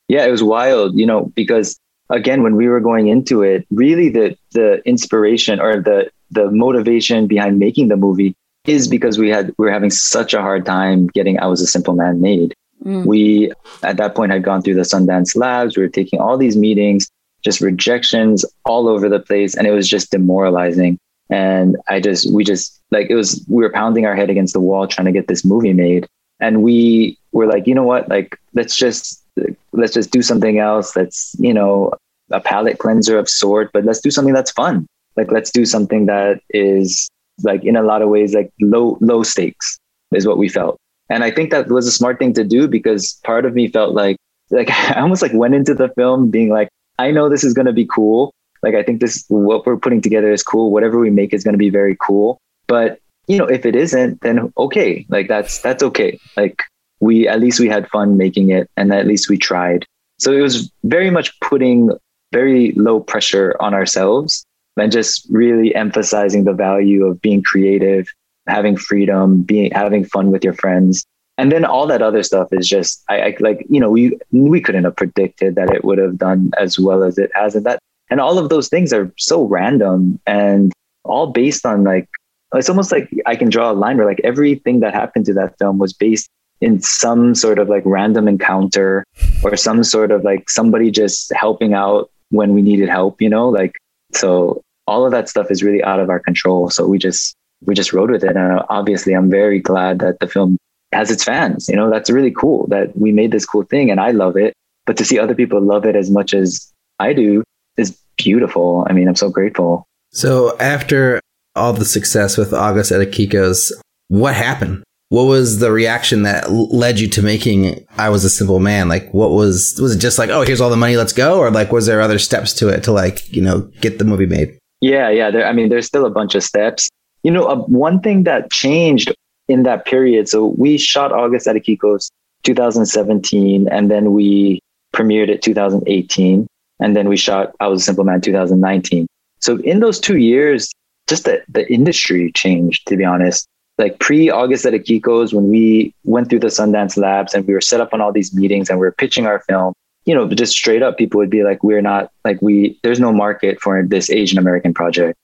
[0.08, 1.76] Yeah, it was wild, you know, because
[2.10, 7.26] again, when we were going into it, really the, the inspiration or the, the motivation
[7.26, 8.34] behind making the movie
[8.66, 11.66] is because we had, we were having such a hard time getting I Was a
[11.66, 12.54] Simple Man made.
[12.84, 13.06] Mm.
[13.06, 15.76] We, at that point, had gone through the Sundance Labs.
[15.76, 17.08] We were taking all these meetings,
[17.42, 19.56] just rejections all over the place.
[19.56, 20.98] And it was just demoralizing.
[21.30, 24.60] And I just, we just, like, it was, we were pounding our head against the
[24.60, 26.06] wall trying to get this movie made.
[26.40, 28.08] And we were like, you know what?
[28.08, 29.24] Like, let's just,
[29.72, 31.92] let's just do something else that's, you know,
[32.30, 34.86] a palate cleanser of sort, but let's do something that's fun.
[35.16, 37.08] Like, let's do something that is
[37.42, 39.78] like in a lot of ways, like low, low stakes
[40.12, 40.76] is what we felt.
[41.10, 43.94] And I think that was a smart thing to do because part of me felt
[43.94, 44.16] like,
[44.50, 47.66] like I almost like went into the film being like, I know this is going
[47.66, 48.32] to be cool.
[48.62, 50.70] Like, I think this, what we're putting together is cool.
[50.70, 52.38] Whatever we make is going to be very cool.
[52.66, 55.04] But, you know, if it isn't, then okay.
[55.08, 56.18] Like that's, that's okay.
[56.36, 56.62] Like
[57.00, 59.84] we, at least we had fun making it and at least we tried.
[60.18, 61.90] So it was very much putting
[62.32, 64.44] very low pressure on ourselves
[64.76, 68.06] and just really emphasizing the value of being creative
[68.46, 71.04] having freedom, being having fun with your friends.
[71.36, 74.60] And then all that other stuff is just I, I like, you know, we we
[74.60, 77.54] couldn't have predicted that it would have done as well as it has.
[77.54, 77.78] And that
[78.10, 80.72] and all of those things are so random and
[81.04, 82.08] all based on like
[82.54, 85.58] it's almost like I can draw a line where like everything that happened to that
[85.58, 86.28] film was based
[86.60, 89.04] in some sort of like random encounter
[89.42, 93.48] or some sort of like somebody just helping out when we needed help, you know,
[93.48, 93.74] like
[94.12, 96.70] so all of that stuff is really out of our control.
[96.70, 98.36] So we just we just rode with it.
[98.36, 100.56] And uh, obviously, I'm very glad that the film
[100.92, 101.68] has its fans.
[101.68, 104.54] You know, that's really cool that we made this cool thing and I love it.
[104.86, 107.42] But to see other people love it as much as I do
[107.76, 108.86] is beautiful.
[108.88, 109.86] I mean, I'm so grateful.
[110.12, 111.20] So after
[111.56, 113.72] all the success with August at Akiko's,
[114.08, 114.84] what happened?
[115.08, 118.88] What was the reaction that led you to making I Was a Simple Man?
[118.88, 121.38] Like, what was, was it just like, oh, here's all the money, let's go?
[121.38, 124.26] Or like, was there other steps to it to like, you know, get the movie
[124.26, 124.58] made?
[124.80, 125.30] Yeah, yeah.
[125.30, 126.88] There, I mean, there's still a bunch of steps.
[127.24, 129.12] You know, uh, one thing that changed
[129.48, 130.28] in that period.
[130.28, 132.10] So we shot August at Akiko's
[132.44, 134.60] 2017, and then we
[134.94, 136.46] premiered it 2018,
[136.80, 139.06] and then we shot I Was a Simple Man 2019.
[139.40, 140.70] So in those two years,
[141.08, 143.46] just the, the industry changed, to be honest.
[143.76, 147.60] Like pre August at Akiko's, when we went through the Sundance Labs and we were
[147.60, 150.52] set up on all these meetings and we were pitching our film, you know, just
[150.52, 154.10] straight up, people would be like, we're not like we, there's no market for this
[154.10, 155.18] Asian American project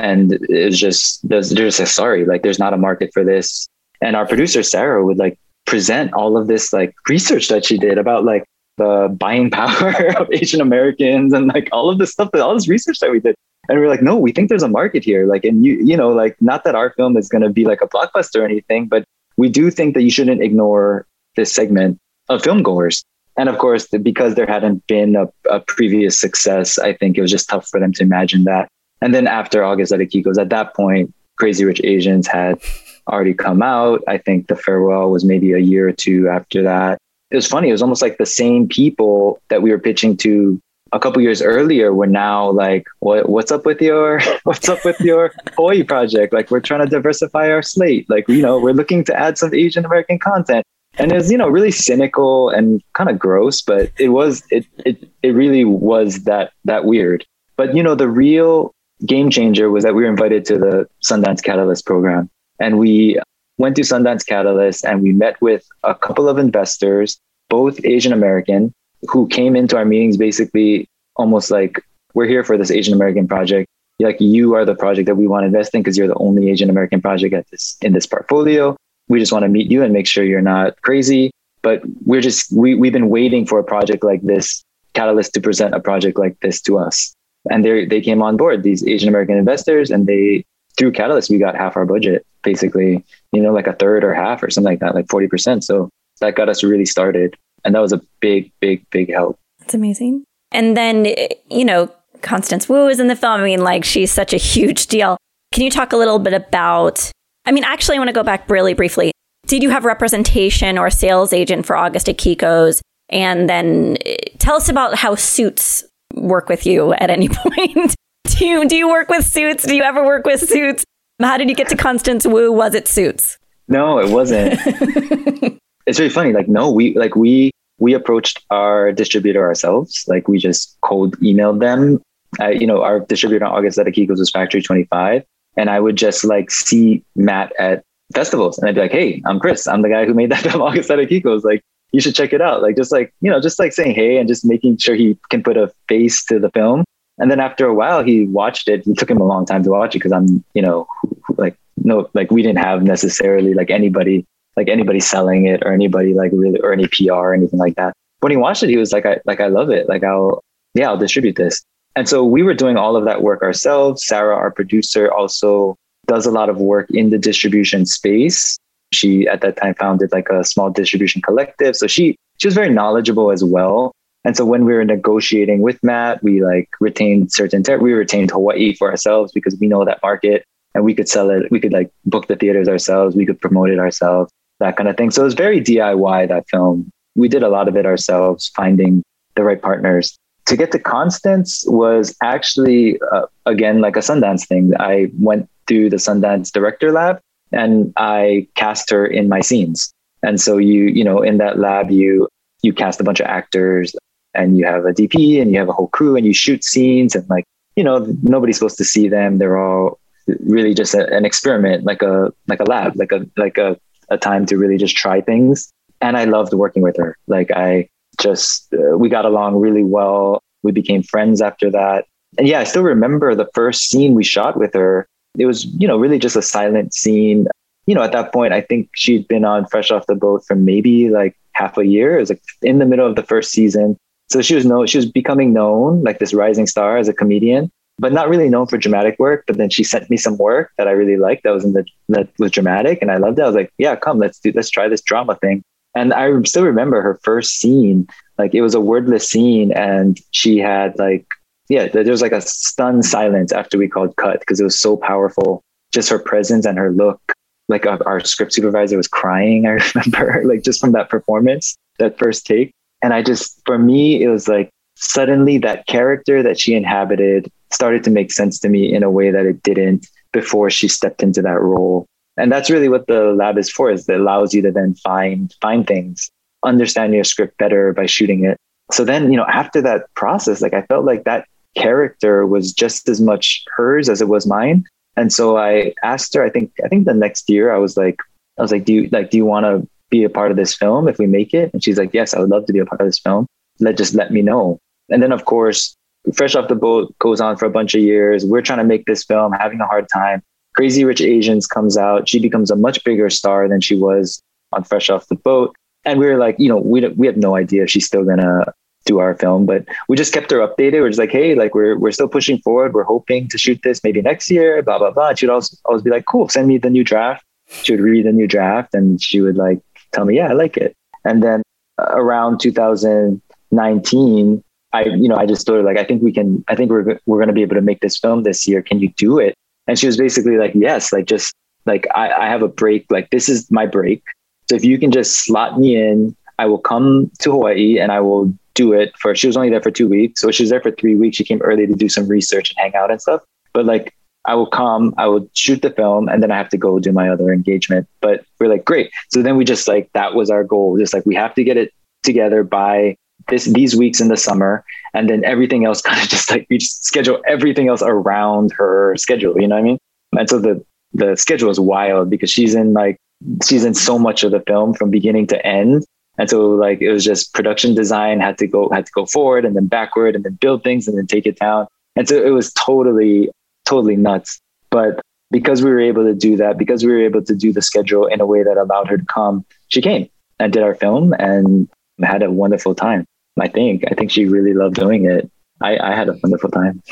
[0.00, 3.68] and it's just there's just sorry like there's not a market for this.
[4.00, 7.98] And our producer sarah would like present all of this like research that she did
[7.98, 8.44] about like
[8.76, 12.68] the buying power of asian americans and like all of this stuff that all this
[12.68, 13.34] research that we did.
[13.68, 15.26] And we are like no we think there's a market here.
[15.26, 17.82] Like and you you know like not that our film is going to be like
[17.82, 19.04] a blockbuster or anything but
[19.36, 23.04] we do think that you shouldn't ignore this segment of film goers.
[23.36, 27.30] And of course, because there hadn't been a, a, previous success, I think it was
[27.30, 28.68] just tough for them to imagine that.
[29.00, 32.60] And then after August at Akiko's, at that point, Crazy Rich Asians had
[33.08, 34.02] already come out.
[34.06, 36.98] I think The Farewell was maybe a year or two after that.
[37.30, 37.68] It was funny.
[37.68, 40.60] It was almost like the same people that we were pitching to
[40.92, 44.98] a couple years earlier were now like, what, what's up with your, what's up with
[45.00, 46.32] your Hawaii project?
[46.32, 48.08] Like, we're trying to diversify our slate.
[48.10, 50.64] Like, you know, we're looking to add some Asian American content.
[50.98, 55.08] And it's, you know, really cynical and kind of gross, but it was, it, it,
[55.22, 57.24] it really was that, that weird.
[57.56, 58.74] But, you know, the real
[59.06, 62.30] game changer was that we were invited to the Sundance Catalyst program.
[62.58, 63.18] And we
[63.58, 68.72] went to Sundance Catalyst and we met with a couple of investors, both Asian American,
[69.08, 71.82] who came into our meetings basically almost like,
[72.14, 73.68] we're here for this Asian American project.
[73.98, 76.50] Like you are the project that we want to invest in because you're the only
[76.50, 78.76] Asian American project at this in this portfolio.
[79.08, 81.30] We just want to meet you and make sure you're not crazy.
[81.62, 85.74] But we're just we we've been waiting for a project like this, Catalyst to present
[85.74, 87.14] a project like this to us.
[87.48, 90.44] And they they came on board, these Asian American investors, and they
[90.78, 94.42] through Catalyst we got half our budget, basically, you know, like a third or half
[94.42, 95.62] or something like that, like 40%.
[95.62, 97.36] So that got us really started.
[97.64, 99.38] And that was a big, big, big help.
[99.58, 100.24] That's amazing.
[100.52, 101.14] And then,
[101.50, 103.40] you know, Constance Wu is in the film.
[103.40, 105.16] I mean, like, she's such a huge deal.
[105.52, 107.10] Can you talk a little bit about?
[107.44, 109.12] I mean, actually, I want to go back really briefly.
[109.46, 112.80] Did you have representation or sales agent for August Akiko's?
[113.08, 117.94] And then eh, tell us about how suits work with you at any point.
[118.26, 119.64] do you do you work with suits?
[119.64, 120.84] Do you ever work with suits?
[121.20, 122.50] How did you get to Constance Wu?
[122.52, 123.38] Was it suits?
[123.68, 124.58] No, it wasn't.
[125.86, 126.32] it's really funny.
[126.32, 130.04] Like, no, we like we we approached our distributor ourselves.
[130.08, 132.00] Like, we just cold emailed them.
[132.38, 135.24] Uh, you know, our distributor on August at Akiko's was Factory Twenty Five,
[135.56, 137.82] and I would just like see Matt at
[138.14, 139.66] festivals, and I'd be like, "Hey, I'm Chris.
[139.66, 141.44] I'm the guy who made that film August at Akiko's.
[141.44, 144.18] Like, you should check it out." Like, just like you know, just like saying hey
[144.18, 146.84] and just making sure he can put a face to the film.
[147.18, 148.86] And then after a while, he watched it.
[148.86, 150.88] It took him a long time to watch it because I'm, you know,
[151.36, 154.26] like no, like we didn't have necessarily like anybody,
[154.56, 157.92] like anybody selling it or anybody like really or any PR or anything like that.
[158.20, 159.88] When he watched it, he was like, I like I love it.
[159.88, 160.42] Like I'll
[160.74, 161.62] yeah, I'll distribute this.
[161.96, 164.06] And so we were doing all of that work ourselves.
[164.06, 165.76] Sarah, our producer, also
[166.06, 168.56] does a lot of work in the distribution space.
[168.92, 171.76] She at that time founded like a small distribution collective.
[171.76, 173.92] So she she was very knowledgeable as well.
[174.24, 178.30] And so when we were negotiating with Matt, we like retained certain ter- we retained
[178.30, 181.50] Hawaii for ourselves because we know that market and we could sell it.
[181.50, 183.16] We could like book the theaters ourselves.
[183.16, 185.10] We could promote it ourselves, that kind of thing.
[185.10, 186.90] So it was very DIY that film.
[187.14, 189.02] We did a lot of it ourselves, finding
[189.36, 190.16] the right partners.
[190.46, 194.72] To get to Constance was actually uh, again like a Sundance thing.
[194.78, 197.20] I went through the Sundance director lab
[197.52, 199.92] and I cast her in my scenes.
[200.22, 202.28] And so you you know in that lab you
[202.62, 203.94] you cast a bunch of actors
[204.34, 207.14] and you have a DP and you have a whole crew and you shoot scenes
[207.14, 207.44] and like
[207.76, 209.38] you know nobody's supposed to see them.
[209.38, 209.98] They're all
[210.40, 214.18] really just a, an experiment, like a like a lab, like a like a, a
[214.18, 215.70] time to really just try things.
[216.00, 217.16] And I loved working with her.
[217.26, 217.88] Like I
[218.20, 220.42] just uh, we got along really well.
[220.62, 222.06] We became friends after that.
[222.38, 225.08] And yeah, I still remember the first scene we shot with her.
[225.38, 227.46] It was, you know, really just a silent scene.
[227.86, 230.54] You know, at that point, I think she'd been on Fresh Off the Boat for
[230.54, 232.16] maybe like half a year.
[232.16, 233.96] It was like in the middle of the first season.
[234.30, 237.70] So she was known, she was becoming known like this rising star as a comedian,
[237.98, 239.44] but not really known for dramatic work.
[239.46, 241.84] But then she sent me some work that I really liked that was in the
[242.10, 243.42] that was dramatic and I loved it.
[243.42, 245.62] I was like, yeah, come, let's do let's try this drama thing.
[245.94, 248.06] And I still remember her first scene.
[248.38, 251.26] Like it was a wordless scene and she had like
[251.70, 254.96] yeah, there was like a stunned silence after we called cut because it was so
[254.96, 255.62] powerful.
[255.92, 257.20] Just her presence and her look.
[257.68, 259.66] Like our, our script supervisor was crying.
[259.68, 262.72] I remember, like just from that performance, that first take.
[263.02, 268.02] And I just, for me, it was like suddenly that character that she inhabited started
[268.02, 271.40] to make sense to me in a way that it didn't before she stepped into
[271.42, 272.04] that role.
[272.36, 275.54] And that's really what the lab is for, is it allows you to then find
[275.62, 276.32] find things,
[276.64, 278.56] understand your script better by shooting it.
[278.90, 283.08] So then, you know, after that process, like I felt like that character was just
[283.08, 284.84] as much hers as it was mine.
[285.16, 288.16] And so I asked her, I think I think the next year I was like,
[288.58, 290.74] I was like, do you like do you want to be a part of this
[290.74, 291.72] film if we make it?
[291.72, 293.46] And she's like, yes, I would love to be a part of this film.
[293.80, 294.78] Let just let me know.
[295.08, 295.96] And then of course,
[296.34, 298.44] Fresh Off the Boat goes on for a bunch of years.
[298.44, 300.42] We're trying to make this film, having a hard time.
[300.76, 302.28] Crazy Rich Asians comes out.
[302.28, 304.40] She becomes a much bigger star than she was
[304.72, 305.74] on Fresh Off the Boat.
[306.04, 308.72] And we were like, you know, we we have no idea if she's still gonna
[309.06, 311.00] do our film, but we just kept her updated.
[311.00, 312.94] We're just like, hey, like we're we're still pushing forward.
[312.94, 314.82] We're hoping to shoot this maybe next year.
[314.82, 315.34] Blah blah blah.
[315.34, 317.44] She'd always always be like, cool, send me the new draft.
[317.68, 319.80] She would read the new draft and she would like
[320.12, 320.96] tell me, yeah, I like it.
[321.24, 321.62] And then
[321.98, 326.64] uh, around 2019, I, you know, I just told her like, I think we can,
[326.68, 328.82] I think we're, we're going to be able to make this film this year.
[328.82, 329.54] Can you do it?
[329.86, 331.54] And she was basically like, yes, like just
[331.86, 333.06] like I, I have a break.
[333.10, 334.22] Like this is my break.
[334.68, 338.20] So if you can just slot me in, I will come to Hawaii and I
[338.20, 340.42] will do it for, she was only there for two weeks.
[340.42, 341.38] So she was there for three weeks.
[341.38, 343.40] She came early to do some research and hang out and stuff.
[343.72, 346.78] But like, I will come, I will shoot the film, and then I have to
[346.78, 348.08] go do my other engagement.
[348.20, 349.10] But we're like, great.
[349.30, 350.98] So then we just like, that was our goal.
[350.98, 351.92] Just like, we have to get it
[352.22, 353.16] together by
[353.48, 356.76] this these weeks in the summer and then everything else kind of just like we
[356.76, 359.98] just schedule everything else around her schedule you know what i mean
[360.38, 363.16] and so the the schedule is wild because she's in like
[363.64, 366.04] she's in so much of the film from beginning to end
[366.40, 369.64] and so like it was just production design had to go had to go forward
[369.64, 372.50] and then backward and then build things and then take it down and so it
[372.50, 373.48] was totally
[373.84, 374.58] totally nuts
[374.90, 375.20] but
[375.52, 378.26] because we were able to do that because we were able to do the schedule
[378.26, 381.88] in a way that allowed her to come she came and did our film and
[382.22, 383.24] had a wonderful time
[383.58, 384.04] I think.
[384.10, 385.50] I think she really loved doing it.
[385.80, 387.02] I, I had a wonderful time.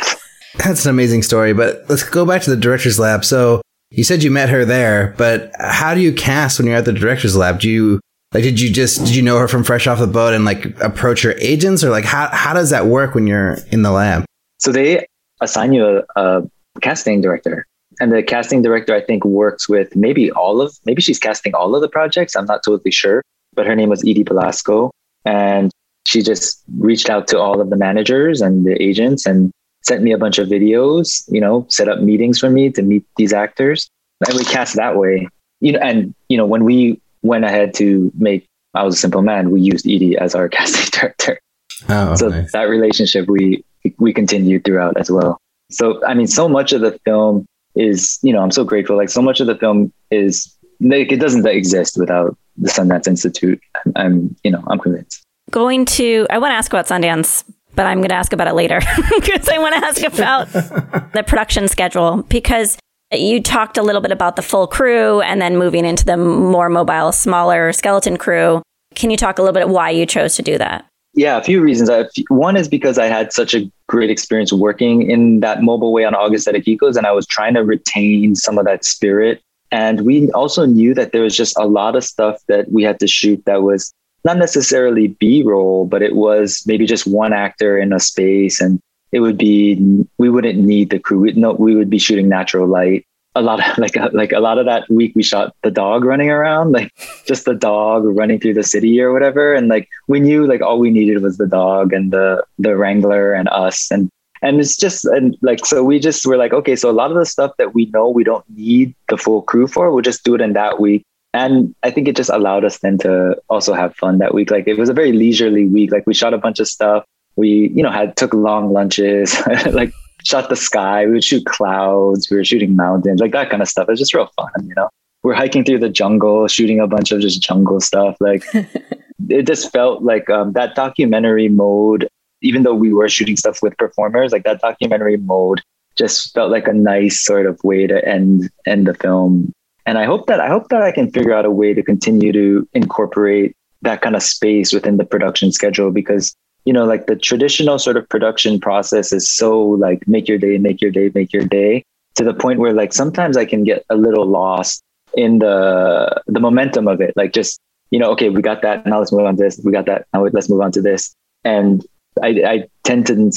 [0.57, 1.53] That's an amazing story.
[1.53, 3.25] But let's go back to the director's lab.
[3.25, 6.85] So you said you met her there, but how do you cast when you're at
[6.85, 7.61] the director's lab?
[7.61, 8.01] Do you
[8.33, 10.79] like did you just did you know her from fresh off the boat and like
[10.81, 14.25] approach her agents or like how how does that work when you're in the lab?
[14.59, 15.07] So they
[15.41, 16.43] assign you a, a
[16.81, 17.67] casting director.
[18.01, 21.75] And the casting director I think works with maybe all of maybe she's casting all
[21.75, 22.37] of the projects.
[22.37, 23.23] I'm not totally sure.
[23.55, 24.91] But her name was Eyde Belasco.
[25.25, 25.73] And
[26.07, 29.51] she just reached out to all of the managers and the agents and
[29.83, 33.05] sent me a bunch of videos, you know, set up meetings for me to meet
[33.17, 33.89] these actors.
[34.27, 35.29] And we cast that way.
[35.61, 39.23] You know, and you know, when we went ahead to make I was a simple
[39.23, 41.41] man, we used Eyde as our casting director.
[41.89, 42.53] Oh, so nice.
[42.53, 43.65] that relationship we
[43.99, 45.39] we continued throughout as well.
[45.71, 48.97] So I mean, so much of the film is, you know, I'm so grateful.
[48.97, 53.61] Like so much of the film is like it doesn't exist without the Sundance Institute.
[53.85, 57.87] I'm, I'm you know, I'm convinced going to, I want to ask about Sundance, but
[57.87, 58.81] I'm going to ask about it later
[59.21, 60.53] because I want to ask about
[61.13, 62.79] the production schedule because
[63.13, 66.69] you talked a little bit about the full crew and then moving into the more
[66.69, 68.63] mobile, smaller skeleton crew.
[68.95, 70.85] Can you talk a little bit why you chose to do that?
[71.15, 71.91] Yeah, a few reasons.
[72.29, 76.15] One is because I had such a great experience working in that mobile way on
[76.15, 79.41] August at Akiko's, and I was trying to retain some of that spirit.
[79.71, 83.01] And we also knew that there was just a lot of stuff that we had
[83.01, 83.93] to shoot that was
[84.25, 88.81] not necessarily B roll, but it was maybe just one actor in a space and
[89.13, 91.21] it would be, we wouldn't need the crew.
[91.21, 93.07] We, no, we would be shooting natural light.
[93.35, 96.05] A lot of like, uh, like a lot of that week we shot the dog
[96.05, 96.93] running around, like
[97.27, 99.55] just the dog running through the city or whatever.
[99.55, 103.33] And like, we knew like all we needed was the dog and the, the wrangler
[103.33, 103.91] and us.
[103.91, 104.11] And,
[104.43, 107.17] and it's just, and like, so we just were like, okay, so a lot of
[107.17, 110.35] the stuff that we know we don't need the full crew for, we'll just do
[110.35, 111.03] it in that week
[111.35, 114.51] and I think it just allowed us then to also have fun that week.
[114.51, 115.93] Like it was a very leisurely week.
[115.93, 117.05] Like we shot a bunch of stuff.
[117.39, 119.37] We, you know, had took long lunches,
[119.73, 119.93] like
[120.25, 121.07] shot the sky.
[121.07, 122.29] We would shoot clouds.
[122.31, 123.89] We were shooting mountains, like that kind of stuff.
[123.89, 124.89] It was just real fun, you know.
[125.23, 128.17] We're hiking through the jungle, shooting a bunch of just jungle stuff.
[128.21, 128.45] Like
[129.29, 132.09] it just felt like um, that documentary mode.
[132.41, 135.61] Even though we were shooting stuff with performers, like that documentary mode
[135.97, 139.53] just felt like a nice sort of way to end end the film
[139.89, 142.31] and I hope that I hope that I can figure out a way to continue
[142.31, 147.17] to incorporate that kind of space within the production schedule because you know like the
[147.17, 151.33] traditional sort of production process is so like make your day make your day make
[151.33, 154.83] your day to the point where like sometimes I can get a little lost
[155.17, 157.59] in the the momentum of it like just
[157.91, 160.07] you know okay we got that now let's move on to this we got that
[160.13, 161.85] now let's move on to this and
[162.23, 163.31] I, I tend to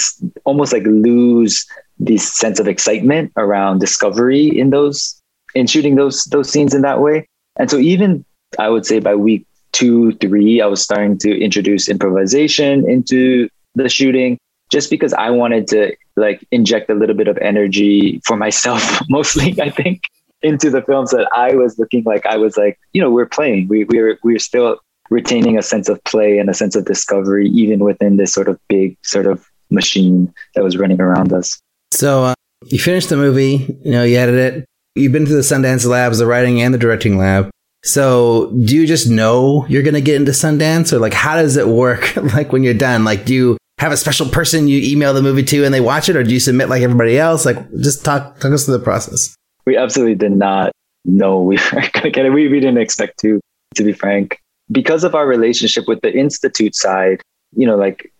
[0.45, 1.65] almost like lose
[1.99, 5.21] this sense of excitement around discovery in those
[5.53, 7.27] in shooting those those scenes in that way.
[7.57, 8.25] And so even
[8.57, 13.89] I would say by week two, three, I was starting to introduce improvisation into the
[13.89, 14.37] shooting
[14.71, 19.59] just because I wanted to like inject a little bit of energy for myself, mostly,
[19.61, 20.03] I think,
[20.41, 23.67] into the films that I was looking like I was like, you know, we're playing.
[23.67, 24.79] We we're we're still
[25.09, 28.59] retaining a sense of play and a sense of discovery, even within this sort of
[28.69, 31.59] big sort of machine that was running around us.
[31.91, 32.33] So uh,
[32.65, 34.65] you finished the movie, you know, you edited it.
[34.95, 37.49] You've been to the Sundance labs, the writing and the directing lab.
[37.83, 41.57] So do you just know you're going to get into Sundance or like how does
[41.57, 42.15] it work?
[42.33, 45.43] like when you're done, like do you have a special person you email the movie
[45.43, 47.45] to and they watch it or do you submit like everybody else?
[47.45, 49.35] Like just talk, talk us through the process.
[49.65, 50.71] We absolutely did not
[51.05, 52.29] know we were going to get it.
[52.29, 53.39] We, we didn't expect to,
[53.75, 54.39] to be frank.
[54.71, 57.21] Because of our relationship with the Institute side,
[57.55, 58.11] you know, like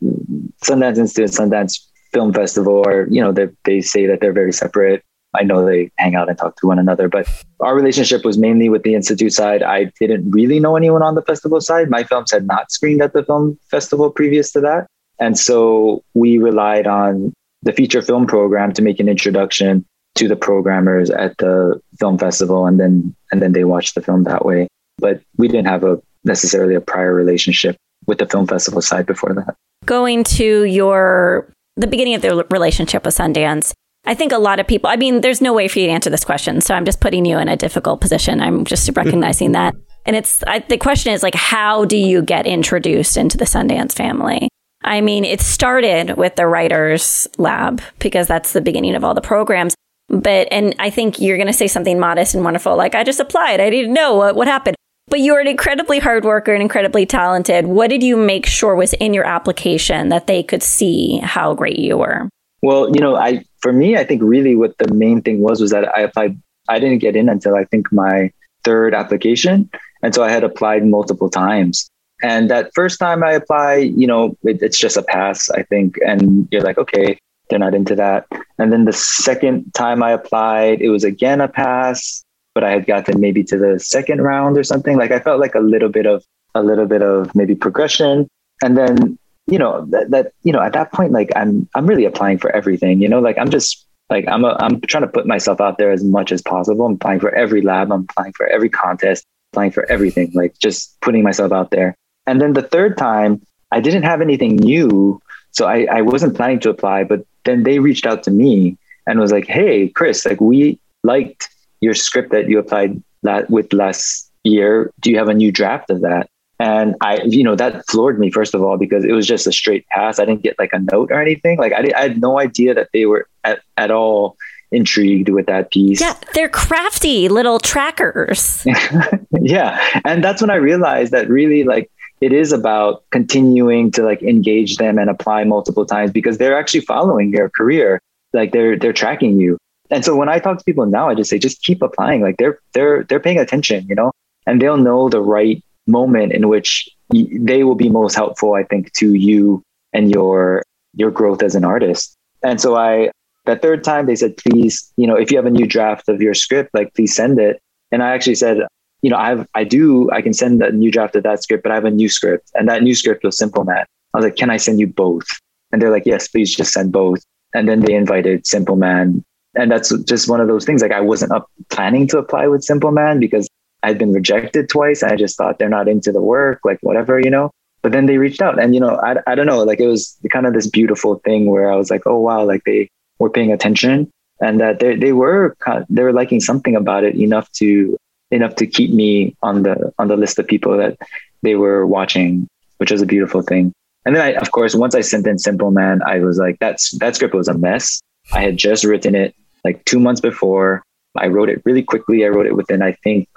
[0.63, 1.79] Sundance Institute, Sundance
[2.11, 5.03] Film Festival, or, you know, they, they say that they're very separate
[5.33, 7.27] I know they hang out and talk to one another, but
[7.61, 9.63] our relationship was mainly with the Institute side.
[9.63, 11.89] I didn't really know anyone on the festival side.
[11.89, 14.87] My films had not screened at the film festival previous to that.
[15.19, 20.35] And so we relied on the feature film program to make an introduction to the
[20.35, 24.67] programmers at the film festival and then and then they watched the film that way.
[24.97, 27.77] But we didn't have a necessarily a prior relationship
[28.07, 29.55] with the film festival side before that.
[29.85, 33.73] Going to your the beginning of the relationship with Sundance,
[34.05, 36.09] I think a lot of people, I mean, there's no way for you to answer
[36.09, 36.59] this question.
[36.61, 38.41] So I'm just putting you in a difficult position.
[38.41, 39.75] I'm just recognizing that.
[40.05, 43.93] And it's I, the question is like, how do you get introduced into the Sundance
[43.93, 44.49] family?
[44.83, 49.21] I mean, it started with the writers lab because that's the beginning of all the
[49.21, 49.75] programs.
[50.07, 53.19] But, and I think you're going to say something modest and wonderful, like, I just
[53.19, 53.61] applied.
[53.61, 54.75] I didn't know what, what happened.
[55.07, 57.67] But you're an incredibly hard worker and incredibly talented.
[57.67, 61.77] What did you make sure was in your application that they could see how great
[61.77, 62.27] you were?
[62.61, 65.71] Well, you know, I for me, I think really what the main thing was was
[65.71, 66.39] that I applied.
[66.67, 68.31] I didn't get in until I think my
[68.63, 69.69] third application,
[70.03, 71.89] and so I had applied multiple times.
[72.23, 75.97] And that first time I apply, you know, it, it's just a pass, I think,
[76.05, 77.17] and you're like, okay,
[77.49, 78.27] they're not into that.
[78.59, 82.85] And then the second time I applied, it was again a pass, but I had
[82.85, 84.97] gotten maybe to the second round or something.
[84.97, 88.27] Like I felt like a little bit of a little bit of maybe progression,
[88.63, 89.17] and then
[89.51, 92.49] you know that, that you know at that point like i'm i'm really applying for
[92.55, 95.77] everything you know like i'm just like i'm a, i'm trying to put myself out
[95.77, 96.85] there as much as possible.
[96.85, 97.91] I'm applying for every lab.
[97.91, 99.25] I'm applying for every contest.
[99.53, 101.95] Applying for everything like just putting myself out there.
[102.25, 103.41] And then the third time
[103.71, 105.21] i didn't have anything new
[105.51, 108.77] so i i wasn't planning to apply but then they reached out to me
[109.07, 111.49] and was like hey chris like we liked
[111.81, 114.91] your script that you applied that with last year.
[114.99, 116.29] Do you have a new draft of that
[116.61, 119.51] and I, you know, that floored me, first of all, because it was just a
[119.51, 120.19] straight pass.
[120.19, 121.57] I didn't get like a note or anything.
[121.57, 124.37] Like I, I had no idea that they were at, at all
[124.71, 125.99] intrigued with that piece.
[125.99, 128.63] Yeah, they're crafty little trackers.
[129.41, 130.01] yeah.
[130.05, 131.89] And that's when I realized that really like
[132.21, 136.81] it is about continuing to like engage them and apply multiple times because they're actually
[136.81, 137.99] following your career.
[138.33, 139.57] Like they're they're tracking you.
[139.89, 142.21] And so when I talk to people now, I just say just keep applying.
[142.21, 144.11] Like they're they're they're paying attention, you know,
[144.45, 148.91] and they'll know the right moment in which they will be most helpful, I think,
[148.93, 149.63] to you
[149.93, 150.63] and your
[150.93, 152.15] your growth as an artist.
[152.43, 153.11] And so I
[153.45, 156.21] that third time they said, please, you know, if you have a new draft of
[156.21, 157.59] your script, like please send it.
[157.91, 158.59] And I actually said,
[159.01, 161.63] you know, I have I do I can send a new draft of that script,
[161.63, 162.51] but I have a new script.
[162.53, 163.85] And that new script was Simple Man.
[164.13, 165.27] I was like, can I send you both?
[165.71, 167.19] And they're like, yes, please just send both.
[167.53, 169.23] And then they invited Simple Man.
[169.55, 170.81] And that's just one of those things.
[170.81, 173.47] Like I wasn't up planning to apply with Simple Man because
[173.83, 175.03] I'd been rejected twice.
[175.03, 177.51] I just thought they're not into the work, like whatever, you know.
[177.81, 180.17] But then they reached out, and you know, I I don't know, like it was
[180.31, 183.51] kind of this beautiful thing where I was like, oh wow, like they were paying
[183.51, 185.55] attention, and that they they were
[185.89, 187.97] they were liking something about it enough to
[188.29, 190.97] enough to keep me on the on the list of people that
[191.41, 193.73] they were watching, which was a beautiful thing.
[194.05, 196.91] And then I, of course, once I sent in Simple Man, I was like, that's
[196.99, 198.01] that script was a mess.
[198.33, 200.83] I had just written it like two months before.
[201.15, 202.25] I wrote it really quickly.
[202.25, 203.27] I wrote it within, I think,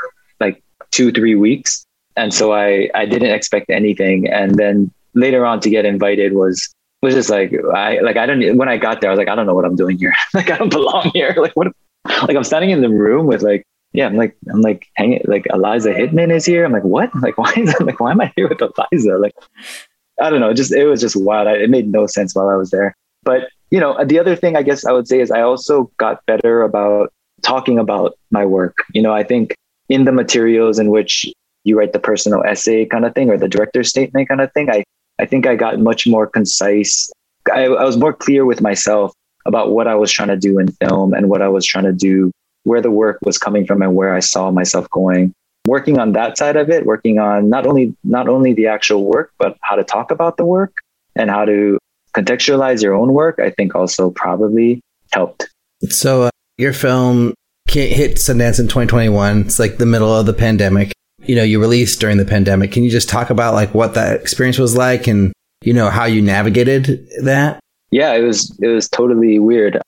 [0.40, 1.86] like two, three weeks.
[2.16, 4.28] And so I, I didn't expect anything.
[4.28, 6.72] And then later on to get invited was,
[7.02, 9.34] was just like, I, like, I don't, when I got there, I was like, I
[9.34, 10.14] don't know what I'm doing here.
[10.34, 11.34] like, I don't belong here.
[11.38, 11.68] Like, what,
[12.06, 15.46] like I'm standing in the room with like, yeah, I'm like, I'm like hanging, like
[15.52, 16.64] Eliza Hittman is here.
[16.64, 17.14] I'm like, what?
[17.16, 17.84] Like, why is that?
[17.84, 19.18] Like, why am I here with Eliza?
[19.18, 19.34] Like,
[20.20, 20.52] I don't know.
[20.52, 21.48] Just, it was just wild.
[21.48, 22.96] I, it made no sense while I was there.
[23.24, 26.24] But, you know, the other thing I guess I would say is I also got
[26.26, 27.12] better about
[27.42, 28.76] talking about my work.
[28.92, 29.56] You know, I think
[29.88, 31.26] in the materials in which
[31.64, 34.70] you write the personal essay kind of thing or the director's statement kind of thing,
[34.70, 34.84] I,
[35.18, 37.10] I think I got much more concise.
[37.52, 39.12] I, I was more clear with myself
[39.46, 41.92] about what I was trying to do in film and what I was trying to
[41.92, 42.30] do,
[42.64, 45.32] where the work was coming from and where I saw myself going.
[45.66, 49.32] Working on that side of it, working on not only not only the actual work,
[49.38, 50.76] but how to talk about the work
[51.16, 51.78] and how to
[52.14, 54.80] contextualize your own work, I think also probably
[55.12, 55.48] helped.
[55.88, 57.34] So uh, your film
[57.68, 59.42] hit Sundance in 2021.
[59.42, 60.92] It's like the middle of the pandemic.
[61.22, 62.72] You know, you released during the pandemic.
[62.72, 66.04] Can you just talk about like what that experience was like and, you know, how
[66.04, 67.60] you navigated that?
[67.90, 69.80] Yeah, it was, it was totally weird.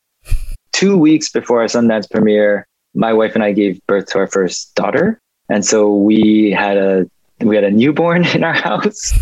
[0.72, 4.74] Two weeks before our Sundance premiere, my wife and I gave birth to our first
[4.74, 5.18] daughter.
[5.48, 7.06] And so we had a,
[7.40, 9.12] we had a newborn in our house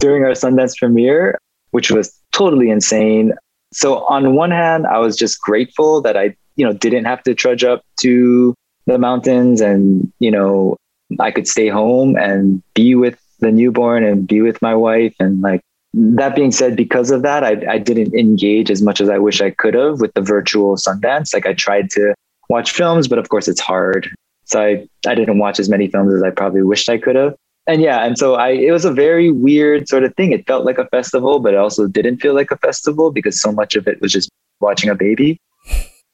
[0.00, 1.38] during our Sundance premiere,
[1.72, 3.32] which was totally insane.
[3.72, 7.34] So on one hand, I was just grateful that I you know, didn't have to
[7.34, 8.54] trudge up to
[8.86, 10.76] the mountains and, you know,
[11.18, 15.14] I could stay home and be with the newborn and be with my wife.
[15.18, 15.60] And like,
[15.94, 19.40] that being said, because of that, I, I didn't engage as much as I wish
[19.40, 21.32] I could have with the virtual Sundance.
[21.32, 22.14] Like I tried to
[22.48, 24.10] watch films, but of course it's hard.
[24.44, 27.36] So I, I didn't watch as many films as I probably wished I could have.
[27.66, 30.32] And yeah, and so I it was a very weird sort of thing.
[30.32, 33.52] It felt like a festival, but it also didn't feel like a festival because so
[33.52, 34.28] much of it was just
[34.60, 35.38] watching a baby.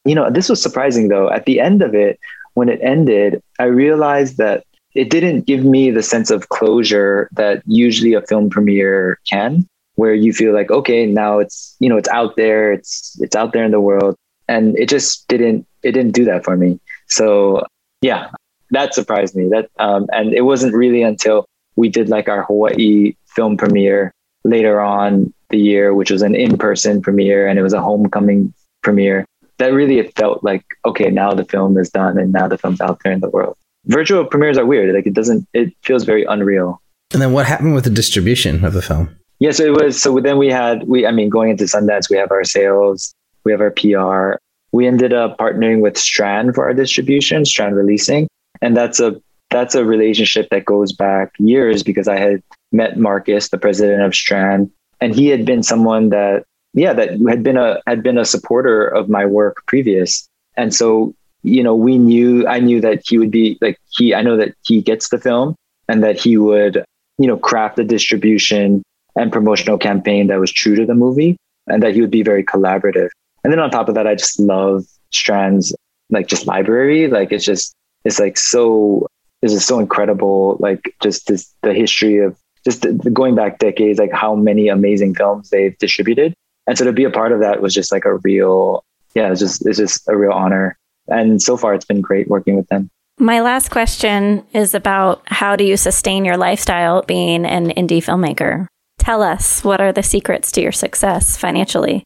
[0.04, 1.30] You know, this was surprising though.
[1.30, 2.18] At the end of it,
[2.54, 7.62] when it ended, I realized that it didn't give me the sense of closure that
[7.66, 12.08] usually a film premiere can, where you feel like, okay, now it's, you know, it's
[12.08, 14.16] out there, it's it's out there in the world.
[14.48, 16.80] And it just didn't it didn't do that for me.
[17.06, 17.64] So
[18.02, 18.30] yeah,
[18.70, 19.48] that surprised me.
[19.48, 21.46] That um, and it wasn't really until
[21.76, 24.12] we did like our Hawaii film premiere
[24.44, 29.24] later on the year, which was an in-person premiere and it was a homecoming premiere.
[29.60, 32.80] That really it felt like okay, now the film is done and now the film's
[32.80, 33.56] out there in the world.
[33.84, 34.94] Virtual premieres are weird.
[34.94, 35.46] Like it doesn't.
[35.52, 36.80] It feels very unreal.
[37.12, 39.14] And then what happened with the distribution of the film?
[39.38, 40.00] Yeah, so it was.
[40.00, 41.06] So then we had we.
[41.06, 44.38] I mean, going into Sundance, we have our sales, we have our PR.
[44.72, 48.28] We ended up partnering with Strand for our distribution, Strand Releasing,
[48.62, 52.42] and that's a that's a relationship that goes back years because I had
[52.72, 56.44] met Marcus, the president of Strand, and he had been someone that
[56.74, 61.14] yeah that had been a had been a supporter of my work previous, and so
[61.42, 64.54] you know we knew I knew that he would be like he I know that
[64.64, 65.56] he gets the film
[65.88, 66.84] and that he would
[67.18, 68.82] you know craft a distribution
[69.16, 72.44] and promotional campaign that was true to the movie and that he would be very
[72.44, 73.10] collaborative.
[73.42, 75.74] And then on top of that, I just love Strand's
[76.10, 77.08] like just library.
[77.08, 79.06] Like it's just it's like so
[79.42, 83.58] this is so incredible like just this the history of just the, the going back
[83.58, 86.34] decades like how many amazing films they've distributed
[86.70, 88.84] and so to be a part of that was just like a real
[89.16, 90.78] yeah it's just it's just a real honor.
[91.08, 92.88] And so far it's been great working with them.
[93.18, 98.68] My last question is about how do you sustain your lifestyle being an indie filmmaker?
[98.98, 102.04] Tell us what are the secrets to your success financially?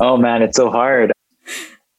[0.00, 1.12] Oh man it's so hard.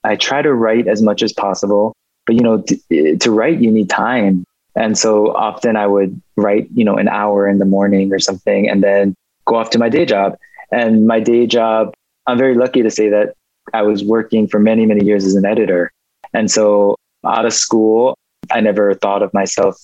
[0.04, 1.94] I try to write as much as possible
[2.26, 4.44] but you know to, to write you need time.
[4.76, 8.70] And so often i would write you know an hour in the morning or something
[8.70, 10.38] and then go off to my day job
[10.74, 11.94] and my day job
[12.28, 13.34] i'm very lucky to say that
[13.74, 15.92] i was working for many many years as an editor.
[16.34, 16.96] And so
[17.26, 18.18] out of school
[18.52, 19.78] i never thought of myself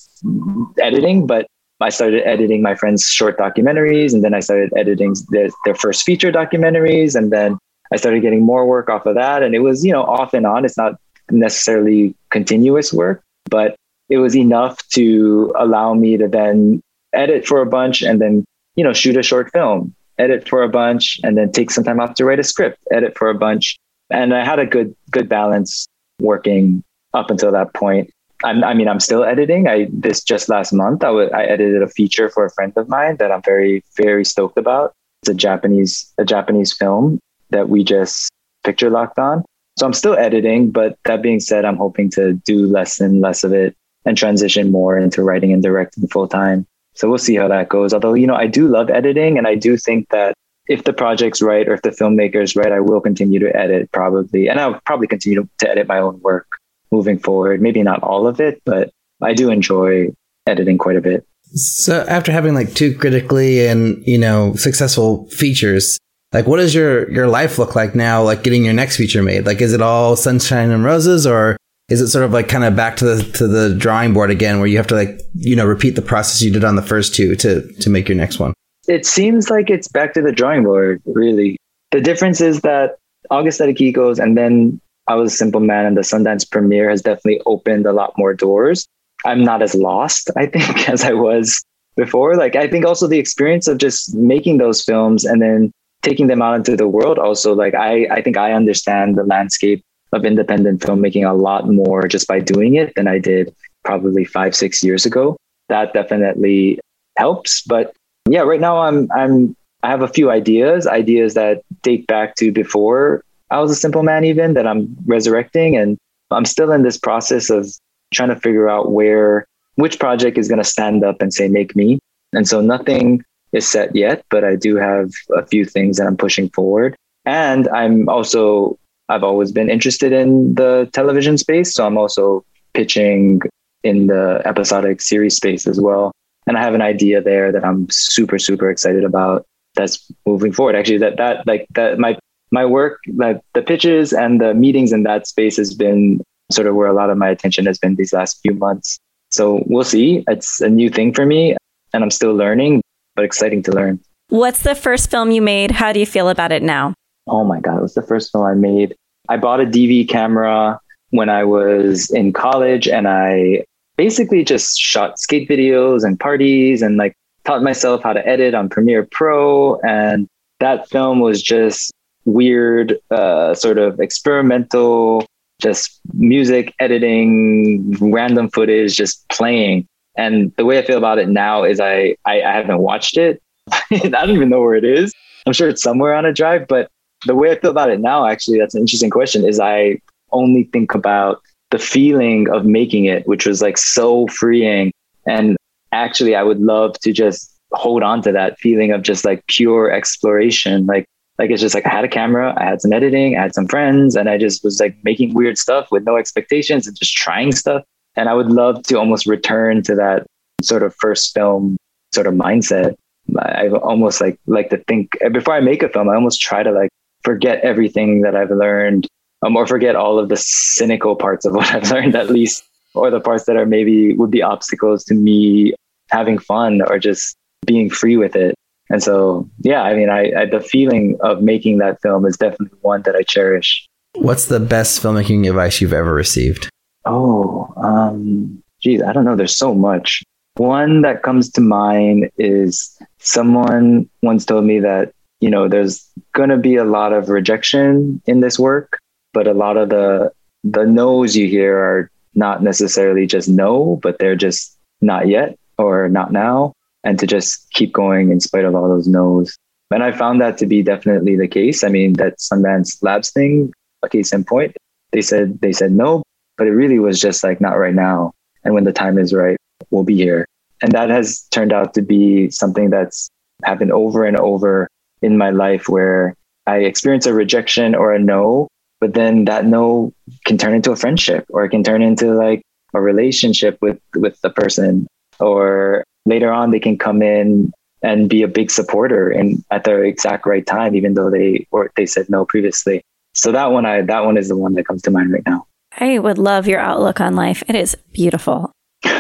[0.80, 1.48] editing but
[1.80, 6.04] i started editing my friends short documentaries and then i started editing their, their first
[6.04, 7.58] feature documentaries and then
[7.94, 9.44] i started getting more work off of that.
[9.44, 10.66] And it was you know off and on.
[10.66, 10.96] It's not
[11.32, 13.76] necessarily continuous work, but
[14.10, 16.82] it was enough to allow me to then
[17.14, 20.70] edit for a bunch and then, you know, shoot a short film, edit for a
[20.70, 23.78] bunch and then take some time off to write a script, edit for a bunch.
[24.10, 25.88] And I had a good, good balance
[26.20, 28.12] working up until that point.
[28.44, 29.68] I'm, i mean, I'm still editing.
[29.68, 32.88] I this just last month, I, w- I edited a feature for a friend of
[32.88, 34.94] mine that I'm very, very stoked about.
[35.24, 38.30] It's a Japanese, a Japanese film that we just
[38.64, 39.44] picture locked on.
[39.78, 43.44] So I'm still editing, but that being said, I'm hoping to do less and less
[43.44, 46.66] of it and transition more into writing and directing full time.
[47.00, 47.94] So we'll see how that goes.
[47.94, 50.34] Although, you know, I do love editing and I do think that
[50.68, 54.50] if the project's right or if the filmmaker's right, I will continue to edit probably.
[54.50, 56.46] And I'll probably continue to edit my own work
[56.92, 57.62] moving forward.
[57.62, 58.92] Maybe not all of it, but
[59.22, 60.10] I do enjoy
[60.46, 61.26] editing quite a bit.
[61.54, 65.98] So after having like two critically and, you know, successful features,
[66.34, 69.46] like, what does your, your life look like now, like getting your next feature made?
[69.46, 71.56] Like, is it all sunshine and roses or
[71.90, 74.60] is it sort of like kind of back to the, to the drawing board again
[74.60, 77.16] where you have to like, you know, repeat the process you did on the first
[77.16, 78.54] two to, to make your next one?
[78.88, 81.58] It seems like it's back to the drawing board, really.
[81.92, 82.98] The difference is that
[83.32, 87.02] August at Akiko's and then I was a simple man and the Sundance premiere has
[87.02, 88.88] definitely opened a lot more doors.
[89.26, 91.64] I'm not as lost, I think, as I was
[91.96, 92.36] before.
[92.36, 95.72] Like, I think also the experience of just making those films and then
[96.02, 99.84] taking them out into the world also like i i think i understand the landscape
[100.14, 103.54] of independent filmmaking a lot more just by doing it than i did
[103.84, 105.38] probably five six years ago
[105.70, 106.80] that definitely
[107.18, 107.94] helps but
[108.30, 112.52] yeah right now i'm i'm i have a few ideas ideas that date back to
[112.52, 115.98] before i was a simple man even that i'm resurrecting and
[116.32, 117.68] i'm still in this process of
[118.12, 119.46] trying to figure out where
[119.76, 122.00] which project is going to stand up and say make me
[122.34, 126.18] and so nothing is set yet, but I do have a few things that I'm
[126.18, 126.96] pushing forward.
[127.26, 128.78] And I'm also,
[129.10, 131.74] I've always been interested in the television space.
[131.74, 133.42] So I'm also pitching
[133.84, 136.12] in the episodic series space as well.
[136.48, 139.46] And I have an idea there that I'm super, super excited about
[139.76, 140.76] that's moving forward.
[140.76, 142.18] Actually, that, that, like, that, my,
[142.52, 146.76] my work, like the pitches and the meetings in that space has been sort of
[146.76, 149.00] where a lot of my attention has been these last few months.
[149.32, 150.24] So we'll see.
[150.28, 151.56] It's a new thing for me
[151.94, 152.82] and I'm still learning,
[153.16, 154.00] but exciting to learn.
[154.30, 155.72] What's the first film you made?
[155.72, 156.94] How do you feel about it now?
[157.28, 158.96] Oh my God, it was the first film I made.
[159.30, 160.80] I bought a DV camera
[161.12, 163.64] when I was in college and I
[163.96, 167.14] basically just shot skate videos and parties and like
[167.46, 169.80] taught myself how to edit on Premiere Pro.
[169.82, 170.28] And
[170.60, 171.92] that film was just
[172.26, 175.26] weird, uh, sort of experimental,
[175.62, 179.86] just music editing, random footage, just playing.
[180.18, 183.42] And the way I feel about it now is I, I, I haven't watched it.
[183.72, 185.14] I don't even know where it is.
[185.46, 186.90] I'm sure it's somewhere on a drive, but
[187.26, 190.00] the way I feel about it now, actually, that's an interesting question, is I
[190.32, 191.42] only think about
[191.72, 194.92] the feeling of making it, which was like so freeing.
[195.26, 195.58] And
[195.92, 199.92] actually, I would love to just hold on to that feeling of just like pure
[199.92, 200.86] exploration.
[200.86, 201.06] Like,
[201.38, 203.68] like it's just like I had a camera, I had some editing, I had some
[203.68, 207.52] friends, and I just was like making weird stuff with no expectations and just trying
[207.52, 207.84] stuff.
[208.16, 210.26] And I would love to almost return to that
[210.62, 211.78] sort of first film
[212.14, 212.96] sort of mindset.
[213.38, 216.72] I almost like like to think before I make a film, I almost try to
[216.72, 216.90] like
[217.30, 219.06] forget everything that I've learned
[219.44, 222.64] um, or forget all of the cynical parts of what I've learned at least,
[222.96, 225.74] or the parts that are maybe would be obstacles to me
[226.10, 228.56] having fun or just being free with it.
[228.90, 232.80] And so, yeah, I mean, I, I the feeling of making that film is definitely
[232.82, 233.88] one that I cherish.
[234.16, 236.68] What's the best filmmaking advice you've ever received?
[237.06, 239.36] Oh, um, geez, I don't know.
[239.36, 240.24] There's so much.
[240.56, 246.50] One that comes to mind is someone once told me that, you know, there's going
[246.50, 249.00] to be a lot of rejection in this work,
[249.34, 250.32] but a lot of the
[250.64, 256.10] the no's you hear are not necessarily just no, but they're just not yet or
[256.10, 256.74] not now,
[257.04, 259.58] and to just keep going in spite of all those no's.
[259.92, 261.84] And I found that to be definitely the case.
[261.84, 263.74] I mean, that Sundance Labs thing,
[264.04, 264.76] a case in point,
[265.12, 266.24] they said they said no,
[266.58, 268.34] but it really was just like not right now.
[268.64, 269.58] And when the time is right,
[269.90, 270.46] we'll be here.
[270.82, 273.30] And that has turned out to be something that's
[273.64, 274.88] happened over and over
[275.22, 278.68] in my life where I experience a rejection or a no,
[279.00, 280.14] but then that no
[280.46, 282.62] can turn into a friendship or it can turn into like
[282.94, 285.08] a relationship with with the person.
[285.40, 290.02] Or later on they can come in and be a big supporter and at the
[290.02, 293.02] exact right time even though they or they said no previously.
[293.34, 295.66] So that one i that one is the one that comes to mind right now.
[295.98, 297.64] I would love your outlook on life.
[297.68, 298.72] It is beautiful.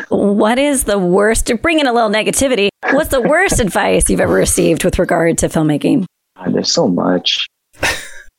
[0.10, 4.20] What is the worst to bring in a little negativity what's the worst advice you've
[4.20, 6.06] ever received with regard to filmmaking
[6.38, 7.48] God, there's so much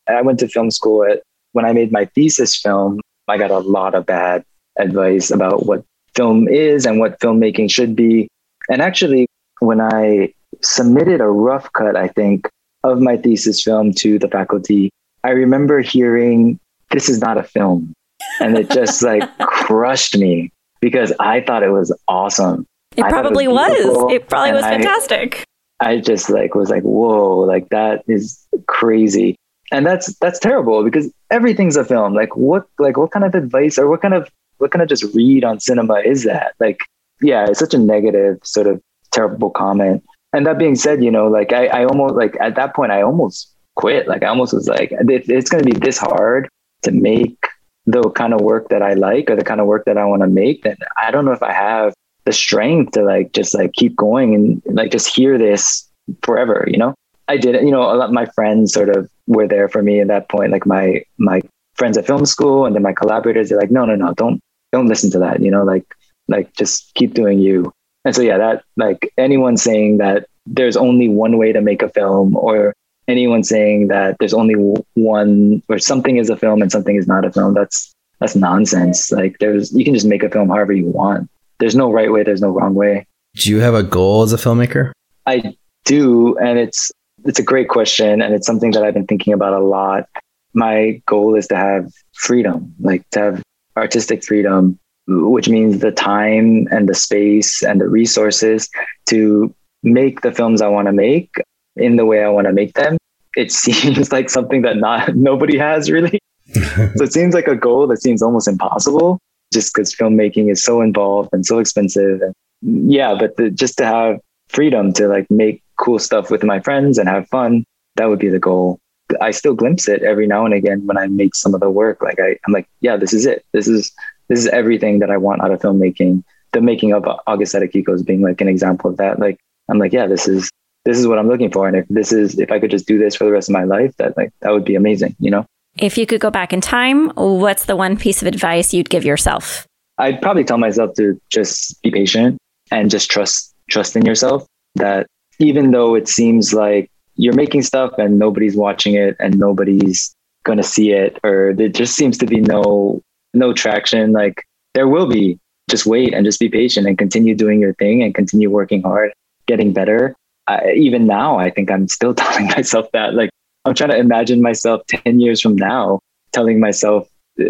[0.09, 1.23] i went to film school at
[1.53, 4.45] when I made my thesis film, I got a lot of bad
[4.79, 5.85] advice about what
[6.15, 8.29] film is and what filmmaking should be.
[8.69, 9.27] And actually,
[9.61, 10.33] when I
[10.63, 12.49] submitted a rough cut, I think,
[12.85, 14.91] of my thesis film to the faculty,
[15.25, 16.59] I remember hearing,
[16.91, 17.93] this is not a film.
[18.41, 22.67] And it just like crushed me because I thought it was awesome.
[22.97, 24.13] It probably it was, was.
[24.13, 25.45] It probably was fantastic.
[25.81, 29.37] I, I just like was like, whoa, like that is crazy.
[29.73, 32.15] And that's that's terrible because everything's a film.
[32.15, 34.29] Like what like what kind of advice or what kind of
[34.59, 36.55] what kind of just read on cinema is that?
[36.59, 36.81] Like
[37.23, 38.83] yeah it's such a negative sort of
[39.13, 40.03] terrible comment.
[40.33, 43.03] And that being said you know like i, I almost like at that point i
[43.03, 44.09] almost quit.
[44.09, 46.49] Like i almost was like if it's going to be this hard
[46.83, 47.39] to make
[47.87, 50.23] the kind of work that i like or the kind of work that i want
[50.23, 50.65] to make.
[50.65, 51.95] Then i don't know if i have
[52.25, 55.89] the strength to like just like keep going and like just hear this
[56.23, 56.95] forever you know
[57.31, 57.63] I did it.
[57.63, 60.29] You know, a lot of my friends sort of were there for me at that
[60.29, 60.51] point.
[60.51, 61.41] Like my my
[61.77, 63.49] friends at film school, and then my collaborators.
[63.49, 64.41] They're like, no, no, no, don't
[64.73, 65.41] don't listen to that.
[65.41, 65.87] You know, like
[66.27, 67.73] like just keep doing you.
[68.05, 71.89] And so yeah, that like anyone saying that there's only one way to make a
[71.89, 72.75] film, or
[73.07, 74.57] anyone saying that there's only
[74.95, 77.55] one or something is a film and something is not a film.
[77.55, 79.13] That's that's nonsense.
[79.13, 81.31] Like there's you can just make a film however you want.
[81.61, 82.23] There's no right way.
[82.23, 83.07] There's no wrong way.
[83.37, 84.93] Do you have a goal as a filmmaker?
[85.27, 86.91] I do, and it's
[87.25, 90.09] it's a great question, and it's something that I've been thinking about a lot.
[90.55, 93.43] My goal is to have freedom, like to have
[93.77, 98.69] artistic freedom, which means the time and the space and the resources
[99.07, 101.31] to make the films I want to make
[101.77, 102.97] in the way I want to make them.
[103.37, 106.19] It seems like something that not nobody has really.
[106.55, 109.21] so it seems like a goal that seems almost impossible
[109.53, 113.85] just because filmmaking is so involved and so expensive and yeah but the, just to
[113.85, 114.21] have
[114.51, 117.65] freedom to like make cool stuff with my friends and have fun,
[117.97, 118.79] that would be the goal.
[119.21, 122.03] I still glimpse it every now and again when I make some of the work.
[122.03, 123.45] Like I, I'm like, yeah, this is it.
[123.53, 123.93] This is
[124.29, 126.23] this is everything that I want out of filmmaking.
[126.53, 129.19] The making of August at Akiko's being like an example of that.
[129.19, 129.39] Like
[129.69, 130.51] I'm like, yeah, this is
[130.85, 131.67] this is what I'm looking for.
[131.67, 133.65] And if this is if I could just do this for the rest of my
[133.65, 135.45] life, that like that would be amazing, you know?
[135.79, 139.05] If you could go back in time, what's the one piece of advice you'd give
[139.05, 139.67] yourself?
[139.99, 142.39] I'd probably tell myself to just be patient
[142.71, 145.07] and just trust trust in yourself that
[145.39, 150.15] even though it seems like you're making stuff and nobody's watching it and nobody's
[150.45, 153.01] going to see it, or there just seems to be no
[153.35, 154.45] no traction, like
[154.75, 155.39] there will be.
[155.69, 159.13] Just wait and just be patient and continue doing your thing and continue working hard,
[159.47, 160.17] getting better.
[160.49, 163.15] I, even now, I think I'm still telling myself that.
[163.15, 163.31] Like,
[163.65, 166.01] I'm trying to imagine myself 10 years from now
[166.33, 167.09] telling myself,
[167.41, 167.45] uh,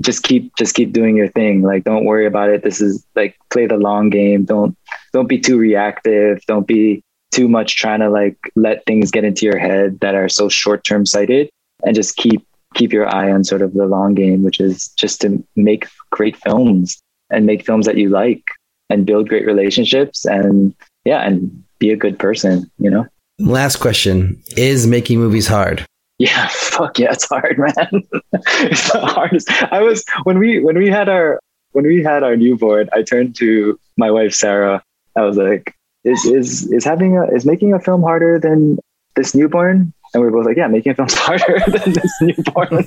[0.00, 1.62] just keep just keep doing your thing.
[1.62, 2.62] Like don't worry about it.
[2.62, 4.44] This is like play the long game.
[4.44, 4.76] Don't
[5.12, 6.40] don't be too reactive.
[6.46, 10.28] Don't be too much trying to like let things get into your head that are
[10.28, 11.48] so short term sighted
[11.84, 15.20] and just keep keep your eye on sort of the long game which is just
[15.20, 18.44] to make great films and make films that you like
[18.90, 20.74] and build great relationships and
[21.04, 23.06] yeah and be a good person you know
[23.42, 25.84] last question is making movies hard
[26.18, 30.88] yeah fuck yeah it's hard man it's the hardest i was when we when we
[30.88, 31.38] had our
[31.72, 34.82] when we had our newborn i turned to my wife sarah
[35.16, 35.74] i was like
[36.04, 38.78] is is is having a is making a film harder than
[39.14, 39.92] this newborn?
[40.14, 42.86] And we are both like, yeah, making a films harder than this newborn.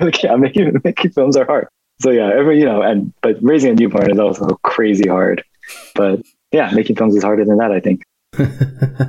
[0.00, 1.68] like, yeah, making making films are hard.
[2.00, 5.44] So yeah, every you know, and but raising a newborn is also crazy hard.
[5.94, 8.02] But yeah, making films is harder than that, I think.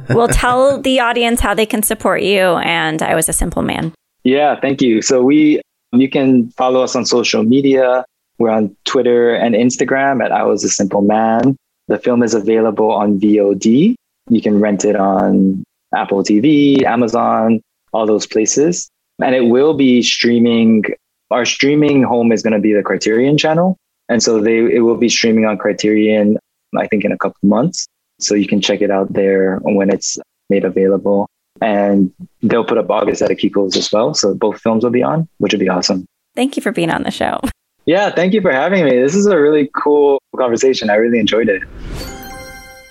[0.09, 2.57] Well, tell the audience how they can support you.
[2.57, 3.93] And I was a simple man.
[4.23, 5.01] Yeah, thank you.
[5.01, 5.61] So we
[5.91, 8.05] you can follow us on social media.
[8.37, 11.57] We're on Twitter and Instagram at I was a simple man.
[11.87, 13.95] The film is available on VOD.
[14.29, 15.63] You can rent it on
[15.95, 17.61] Apple TV, Amazon,
[17.93, 18.89] all those places.
[19.21, 20.83] And it will be streaming.
[21.31, 23.75] Our streaming home is going to be the Criterion channel.
[24.07, 26.37] And so they it will be streaming on Criterion,
[26.77, 27.87] I think, in a couple months.
[28.19, 30.17] So you can check it out there when it's
[30.49, 31.27] made available.
[31.61, 34.13] And they'll put up August at Akiko's as well.
[34.13, 36.05] So both films will be on, which would be awesome.
[36.35, 37.41] Thank you for being on the show.
[37.85, 38.91] Yeah, thank you for having me.
[38.91, 40.89] This is a really cool conversation.
[40.89, 41.63] I really enjoyed it.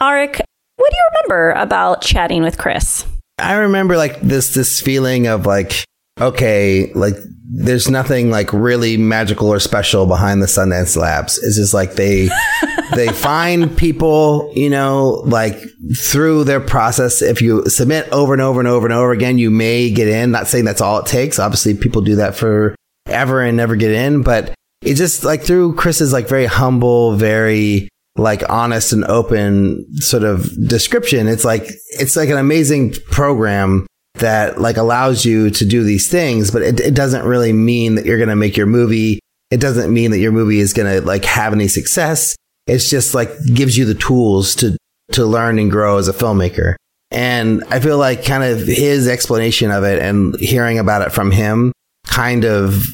[0.01, 0.41] Alrik,
[0.77, 3.07] what do you remember about chatting with Chris?
[3.39, 5.85] I remember like this this feeling of like
[6.21, 7.15] okay, like
[7.51, 11.39] there's nothing like really magical or special behind the Sundance Labs.
[11.39, 12.29] It's just like they
[12.95, 15.59] they find people, you know, like
[15.97, 17.23] through their process.
[17.23, 20.31] If you submit over and over and over and over again, you may get in.
[20.31, 21.39] Not saying that's all it takes.
[21.39, 22.75] Obviously, people do that for
[23.07, 27.89] ever and never get in, but it just like through Chris's like very humble, very
[28.17, 31.29] like honest and open sort of description.
[31.29, 33.87] It's like, it's like an amazing program
[34.19, 38.07] that like allows you to do these things, but it, it doesn't really mean that
[38.07, 39.21] you're going to make your movie.
[39.51, 42.37] It doesn't mean that your movie is going to like have any success.
[42.67, 44.77] It's just like gives you the tools to,
[45.13, 46.75] to learn and grow as a filmmaker.
[47.11, 51.31] And I feel like kind of his explanation of it and hearing about it from
[51.31, 51.73] him
[52.07, 52.85] kind of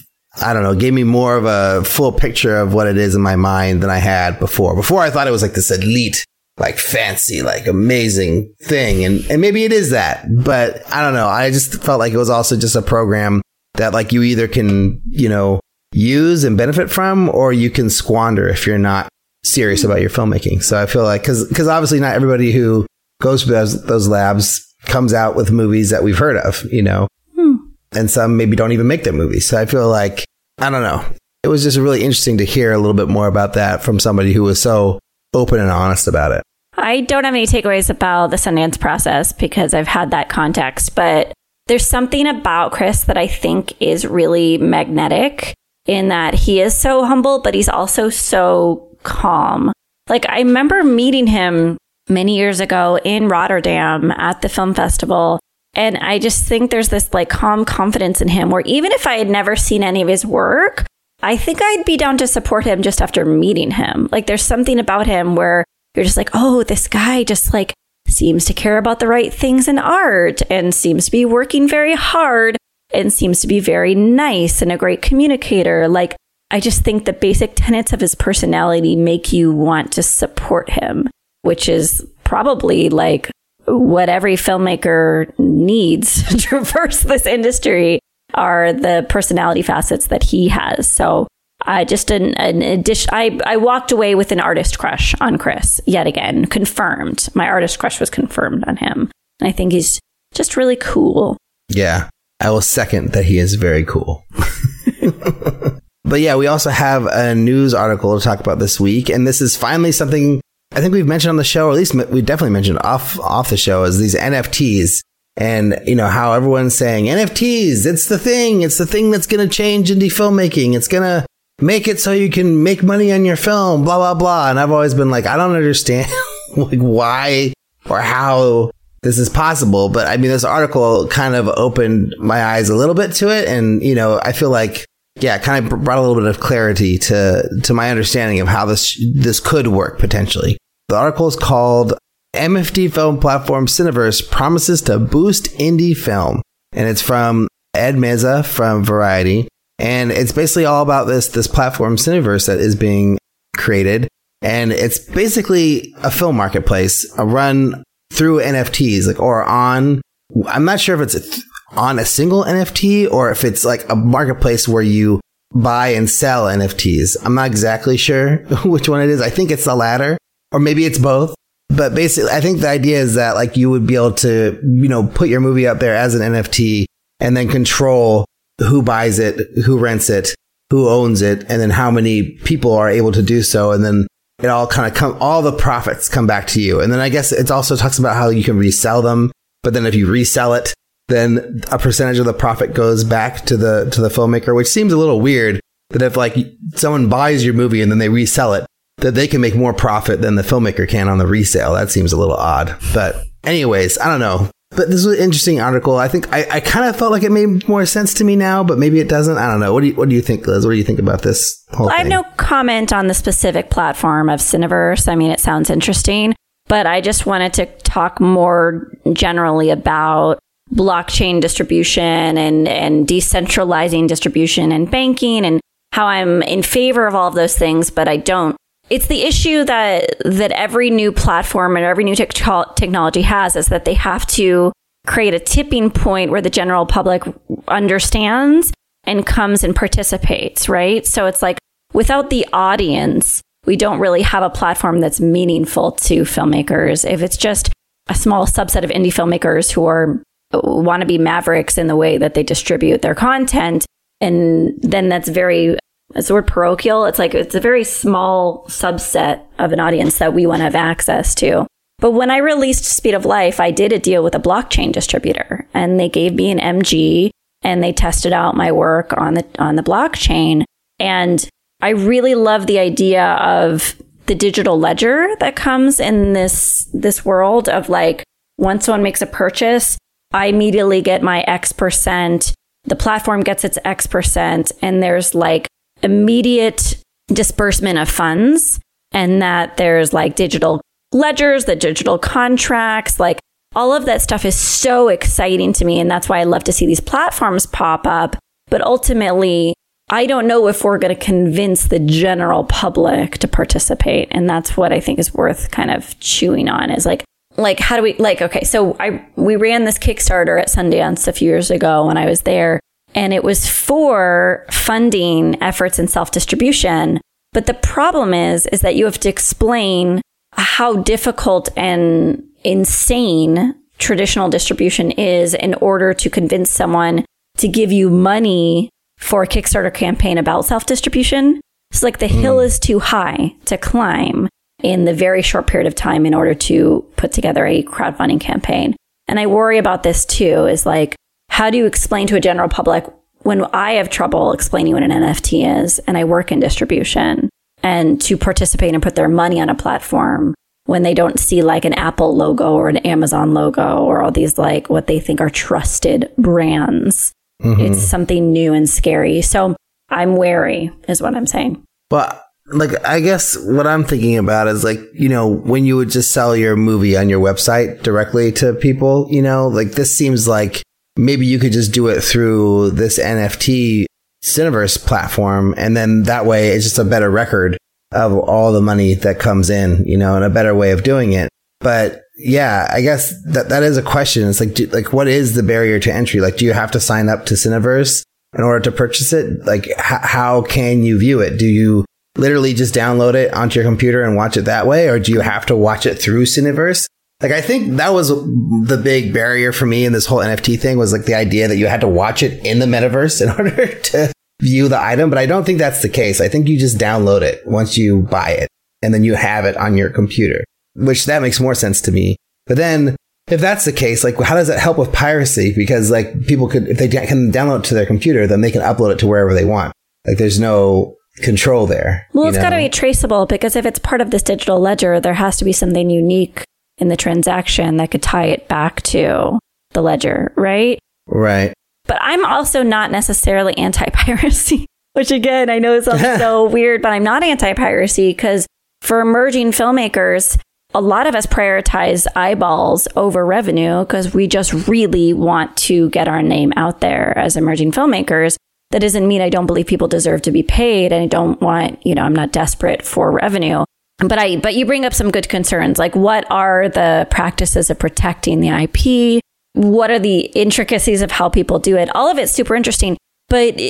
[0.43, 3.23] I don't know, gave me more of a full picture of what it is in
[3.23, 4.75] my mind than I had before.
[4.75, 6.25] Before I thought it was like this elite,
[6.59, 9.05] like fancy, like amazing thing.
[9.05, 11.27] And, and maybe it is that, but I don't know.
[11.27, 13.43] I just felt like it was also just a program
[13.75, 15.61] that like you either can, you know,
[15.93, 19.09] use and benefit from, or you can squander if you're not
[19.43, 20.63] serious about your filmmaking.
[20.63, 22.87] So I feel like, cause, cause obviously not everybody who
[23.21, 27.09] goes to those, those labs comes out with movies that we've heard of, you know?
[27.35, 27.55] Hmm.
[27.93, 29.49] and some maybe don't even make their movies.
[29.49, 30.25] So I feel like,
[30.59, 31.05] I don't know.
[31.43, 34.33] It was just really interesting to hear a little bit more about that from somebody
[34.33, 34.99] who was so
[35.35, 36.43] open and honest about it.
[36.77, 41.33] I don't have any takeaways about the Sundance process because I've had that context, but
[41.67, 45.55] there's something about Chris that I think is really magnetic
[45.87, 49.73] in that he is so humble, but he's also so calm.
[50.09, 51.79] Like I remember meeting him
[52.09, 55.39] many years ago in Rotterdam at the film festival
[55.75, 59.17] and I just think there's this like calm confidence in him where even if I
[59.17, 60.87] had never seen any of his work,
[61.25, 64.09] I think I'd be down to support him just after meeting him.
[64.13, 65.65] Like there's something about him where
[65.95, 67.73] you're just like, oh, this guy just like
[68.07, 71.95] seems to care about the right things in art and seems to be working very
[71.95, 72.59] hard
[72.93, 75.89] and seems to be very nice and a great communicator.
[75.89, 76.15] Like,
[76.51, 81.09] I just think the basic tenets of his personality make you want to support him,
[81.41, 83.31] which is probably like
[83.65, 87.99] what every filmmaker needs to traverse this industry
[88.35, 90.89] are the personality facets that he has.
[90.89, 91.27] So
[91.63, 93.11] I just an, an addition.
[93.13, 97.29] I I walked away with an artist crush on Chris yet again, confirmed.
[97.35, 99.11] My artist crush was confirmed on him,
[99.41, 100.01] and I think he's
[100.35, 101.37] just really cool.
[101.69, 102.09] Yeah,
[102.41, 104.25] I will second that he is very cool.
[106.05, 109.41] but yeah, we also have a news article to talk about this week, and this
[109.41, 110.41] is finally something
[110.73, 113.51] I think we've mentioned on the show, or at least we definitely mentioned off off
[113.51, 115.01] the show, is these NFTs
[115.37, 119.47] and you know how everyone's saying NFTs, it's the thing, it's the thing that's going
[119.47, 120.75] to change indie filmmaking.
[120.75, 121.27] It's going to
[121.61, 124.51] make it so you can make money on your film, blah blah blah.
[124.51, 126.11] And I've always been like, I don't understand
[126.57, 127.53] like why
[127.89, 128.71] or how
[129.03, 129.89] this is possible.
[129.89, 133.49] But I mean, this article kind of opened my eyes a little bit to it,
[133.49, 134.87] and you know, I feel like
[135.21, 138.67] yeah, kind of brought a little bit of clarity to to my understanding of how
[138.67, 140.59] this this could work potentially.
[140.89, 141.95] The article is called
[142.35, 148.85] NFT Film Platform Cineverse promises to boost indie film, and it's from Ed Meza from
[148.85, 153.19] Variety, and it's basically all about this this platform Cineverse that is being
[153.57, 154.09] created,
[154.43, 157.83] and it's basically a film marketplace, a run
[158.13, 160.01] through NFTs, like or on.
[160.47, 164.69] I'm not sure if it's on a single NFT or if it's like a marketplace
[164.69, 165.21] where you
[165.55, 167.17] buy and sell NFTs.
[167.25, 169.21] I'm not exactly sure which one it is.
[169.21, 170.17] I think it's the latter,
[170.53, 171.35] or maybe it's both.
[171.77, 174.89] But basically, I think the idea is that like you would be able to, you
[174.89, 176.87] know, put your movie up there as an NFT
[177.21, 178.27] and then control
[178.59, 180.35] who buys it, who rents it,
[180.71, 183.73] who owns it, and then how many people are able to do so.
[183.73, 184.07] And then
[184.43, 186.81] it all kind of come, all the profits come back to you.
[186.81, 189.33] And then I guess it also talks about how you can resell them.
[189.63, 190.75] But then if you resell it,
[191.09, 194.93] then a percentage of the profit goes back to the, to the filmmaker, which seems
[194.93, 195.61] a little weird
[195.91, 196.37] that if like
[196.75, 198.67] someone buys your movie and then they resell it,
[198.99, 201.75] that they can make more profit than the filmmaker can on the resale.
[201.75, 202.77] That seems a little odd.
[202.93, 204.51] But anyways, I don't know.
[204.71, 205.97] But this was an interesting article.
[205.97, 208.65] I think I, I kind of felt like it made more sense to me now,
[208.65, 209.39] but maybe it doesn't.
[209.39, 209.73] I don't know.
[209.73, 210.67] What do you What do you think, Liz?
[210.67, 212.11] What do you think about this whole I have thing?
[212.11, 215.07] no comment on the specific platform of Cineverse.
[215.07, 216.35] I mean, it sounds interesting,
[216.67, 220.41] but I just wanted to talk more generally about
[220.73, 222.03] blockchain distribution
[222.39, 225.61] and, and decentralizing distribution and banking and
[225.93, 228.57] how I'm in favor of all of those things, but I don't.
[228.91, 232.35] It's the issue that that every new platform and every new tech-
[232.77, 234.73] technology has is that they have to
[235.07, 237.23] create a tipping point where the general public
[237.69, 238.73] understands
[239.05, 241.07] and comes and participates, right?
[241.07, 241.59] So it's like
[241.93, 247.09] without the audience, we don't really have a platform that's meaningful to filmmakers.
[247.09, 247.73] If it's just
[248.09, 250.23] a small subset of indie filmmakers who are
[250.53, 253.87] want to be mavericks in the way that they distribute their content,
[254.21, 255.77] and then that's very
[256.15, 257.05] it's the word parochial.
[257.07, 260.75] It's like it's a very small subset of an audience that we want to have
[260.75, 261.67] access to.
[261.99, 265.67] But when I released Speed of Life, I did a deal with a blockchain distributor
[265.73, 267.31] and they gave me an MG
[267.63, 270.65] and they tested out my work on the on the blockchain.
[270.99, 271.49] And
[271.81, 273.97] I really love the idea of
[274.27, 278.25] the digital ledger that comes in this this world of like
[278.59, 279.99] once someone makes a purchase,
[280.33, 285.67] I immediately get my X percent, the platform gets its X percent, and there's like
[286.05, 288.79] immediate disbursement of funds
[289.13, 290.81] and that there's like digital
[291.13, 293.41] ledgers, the digital contracts, like
[293.75, 295.99] all of that stuff is so exciting to me.
[295.99, 298.37] And that's why I love to see these platforms pop up.
[298.69, 299.75] But ultimately,
[300.11, 304.29] I don't know if we're going to convince the general public to participate.
[304.31, 307.25] And that's what I think is worth kind of chewing on is like,
[307.57, 311.33] like, how do we, like, okay, so I, we ran this Kickstarter at Sundance a
[311.33, 312.81] few years ago when I was there
[313.15, 317.21] and it was for funding efforts in self-distribution.
[317.53, 320.21] But the problem is, is that you have to explain
[320.53, 327.25] how difficult and insane traditional distribution is in order to convince someone
[327.59, 331.61] to give you money for a Kickstarter campaign about self-distribution.
[331.91, 332.41] It's like the mm.
[332.41, 334.49] hill is too high to climb
[334.83, 338.97] in the very short period of time in order to put together a crowdfunding campaign.
[339.29, 341.15] And I worry about this too, is like,
[341.55, 343.07] how do you explain to a general public
[343.43, 347.49] when I have trouble explaining what an NFT is and I work in distribution
[347.81, 351.85] and to participate and put their money on a platform when they don't see like
[351.85, 355.49] an Apple logo or an Amazon logo or all these like what they think are
[355.49, 357.33] trusted brands.
[357.63, 357.83] Mm-hmm.
[357.83, 359.41] It's something new and scary.
[359.41, 359.77] So
[360.09, 361.85] I'm wary is what I'm saying.
[362.11, 366.11] But like I guess what I'm thinking about is like, you know, when you would
[366.11, 370.49] just sell your movie on your website directly to people, you know, like this seems
[370.49, 370.83] like
[371.17, 374.07] maybe you could just do it through this NFT
[374.45, 375.75] Cineverse platform.
[375.77, 377.79] And then that way it's just a better record
[378.13, 381.33] of all the money that comes in, you know, and a better way of doing
[381.33, 381.49] it.
[381.81, 384.49] But yeah, I guess that that is a question.
[384.49, 386.41] It's like, do, like, what is the barrier to entry?
[386.41, 388.23] Like, do you have to sign up to Cineverse
[388.57, 389.65] in order to purchase it?
[389.65, 391.59] Like, h- how can you view it?
[391.59, 392.05] Do you
[392.37, 395.09] literally just download it onto your computer and watch it that way?
[395.09, 397.07] Or do you have to watch it through Cineverse?
[397.45, 400.97] Like, I think that was the big barrier for me in this whole NFT thing
[400.97, 403.87] was like the idea that you had to watch it in the metaverse in order
[403.87, 404.33] to
[404.63, 405.29] view the item.
[405.29, 406.41] But I don't think that's the case.
[406.41, 408.71] I think you just download it once you buy it
[409.03, 410.65] and then you have it on your computer,
[410.95, 412.37] which that makes more sense to me.
[412.67, 413.15] But then
[413.49, 415.75] if that's the case, like, how does that help with piracy?
[415.77, 418.81] Because like people could, if they can download it to their computer, then they can
[418.81, 419.93] upload it to wherever they want.
[420.27, 422.27] Like there's no control there.
[422.33, 425.35] Well, it's got to be traceable because if it's part of this digital ledger, there
[425.35, 426.65] has to be something unique
[426.99, 429.59] in the transaction that could tie it back to
[429.93, 430.99] the ledger, right?
[431.27, 431.73] Right.
[432.07, 434.87] But I'm also not necessarily anti piracy.
[435.15, 438.67] which again, I know it sounds so weird, but I'm not anti piracy because
[439.01, 440.59] for emerging filmmakers,
[440.95, 446.29] a lot of us prioritize eyeballs over revenue because we just really want to get
[446.29, 448.57] our name out there as emerging filmmakers.
[448.93, 452.05] That doesn't mean I don't believe people deserve to be paid and I don't want,
[452.07, 453.85] you know, I'm not desperate for revenue.
[454.19, 457.99] But I but you bring up some good concerns like what are the practices of
[457.99, 459.41] protecting the IP?
[459.75, 462.15] What are the intricacies of how people do it?
[462.15, 463.17] All of it's super interesting,
[463.49, 463.81] but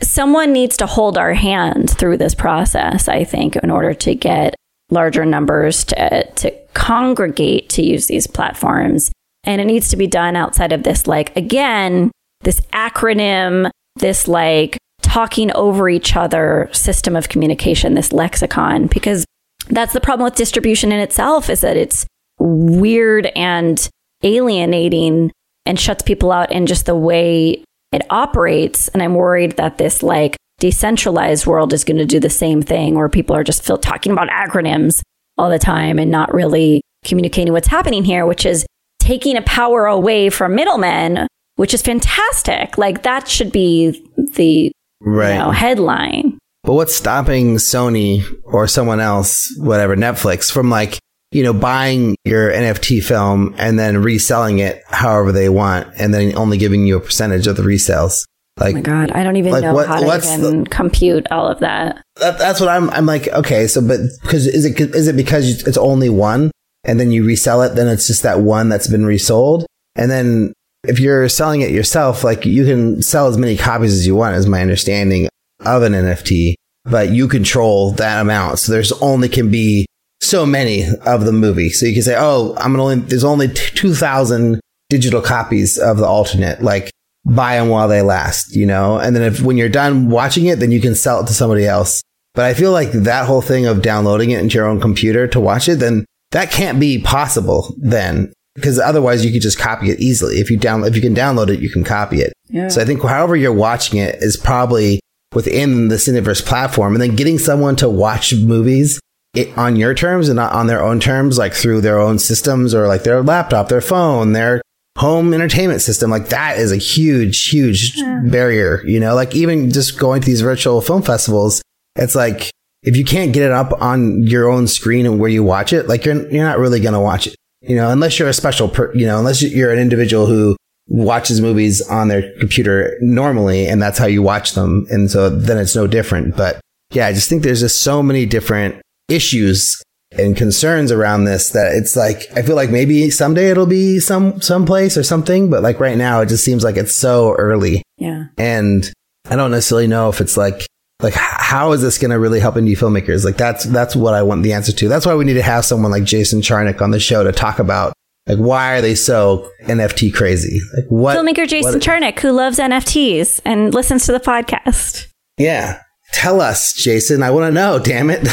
[0.00, 4.54] someone needs to hold our hand through this process, I think, in order to get
[4.90, 9.10] larger numbers to, to congregate to use these platforms.
[9.44, 12.12] And it needs to be done outside of this, like, again,
[12.42, 19.24] this acronym, this like talking over each other system of communication, this lexicon, because
[19.68, 22.06] that's the problem with distribution in itself is that it's
[22.38, 23.88] weird and
[24.22, 25.30] alienating
[25.66, 28.88] and shuts people out in just the way it operates.
[28.88, 32.94] And I'm worried that this like decentralized world is going to do the same thing
[32.94, 35.02] where people are just talking about acronyms
[35.38, 38.66] all the time and not really communicating what's happening here, which is
[39.00, 42.78] taking a power away from middlemen, which is fantastic.
[42.78, 45.34] Like that should be the right.
[45.34, 46.38] you know, headline.
[46.64, 50.98] But what's stopping Sony or someone else, whatever, Netflix, from like,
[51.32, 56.36] you know, buying your NFT film and then reselling it however they want and then
[56.36, 58.24] only giving you a percentage of the resales?
[58.60, 61.26] Like, oh my god, I don't even like know what, how to even the, compute
[61.32, 62.02] all of that.
[62.16, 62.38] that.
[62.38, 62.90] That's what I'm.
[62.90, 66.50] I'm like, okay, so but because is it is it because it's only one
[66.84, 69.64] and then you resell it, then it's just that one that's been resold,
[69.96, 70.52] and then
[70.84, 74.36] if you're selling it yourself, like you can sell as many copies as you want,
[74.36, 75.28] is my understanding
[75.66, 76.54] of an NFT,
[76.84, 78.58] but you control that amount.
[78.58, 79.86] So there's only can be
[80.20, 81.70] so many of the movie.
[81.70, 84.60] So you can say, oh, I'm gonna only there's only two thousand
[84.90, 86.62] digital copies of the alternate.
[86.62, 86.90] Like
[87.24, 88.98] buy them while they last, you know?
[88.98, 91.66] And then if when you're done watching it, then you can sell it to somebody
[91.66, 92.02] else.
[92.34, 95.40] But I feel like that whole thing of downloading it into your own computer to
[95.40, 98.32] watch it, then that can't be possible then.
[98.54, 100.36] Because otherwise you could just copy it easily.
[100.36, 102.32] If you download, if you can download it, you can copy it.
[102.48, 102.68] Yeah.
[102.68, 105.00] So I think however you're watching it is probably
[105.34, 106.94] within the Cineverse platform.
[106.94, 109.00] And then getting someone to watch movies
[109.34, 112.74] it, on your terms and not on their own terms, like through their own systems
[112.74, 114.62] or like their laptop, their phone, their
[114.98, 118.20] home entertainment system like that is a huge huge yeah.
[118.26, 121.62] barrier you know like even just going to these virtual film festivals
[121.96, 122.50] it's like
[122.82, 125.88] if you can't get it up on your own screen and where you watch it
[125.88, 128.68] like you're you're not really going to watch it you know unless you're a special
[128.68, 130.54] per, you know unless you're an individual who
[130.88, 135.56] watches movies on their computer normally and that's how you watch them and so then
[135.56, 136.60] it's no different but
[136.92, 139.82] yeah i just think there's just so many different issues
[140.18, 144.40] and concerns around this that it's like I feel like maybe someday it'll be some
[144.40, 147.82] someplace or something, but like right now it just seems like it's so early.
[147.98, 148.26] Yeah.
[148.36, 148.90] And
[149.30, 150.66] I don't necessarily know if it's like
[151.02, 153.24] like how is this going to really help indie filmmakers?
[153.24, 154.88] Like that's that's what I want the answer to.
[154.88, 157.58] That's why we need to have someone like Jason Charnick on the show to talk
[157.58, 157.92] about
[158.26, 160.60] like why are they so NFT crazy?
[160.76, 165.08] Like what filmmaker Jason what, Charnick who loves NFTs and listens to the podcast.
[165.38, 165.80] Yeah.
[166.12, 167.22] Tell us, Jason.
[167.22, 168.28] I want to know, damn it.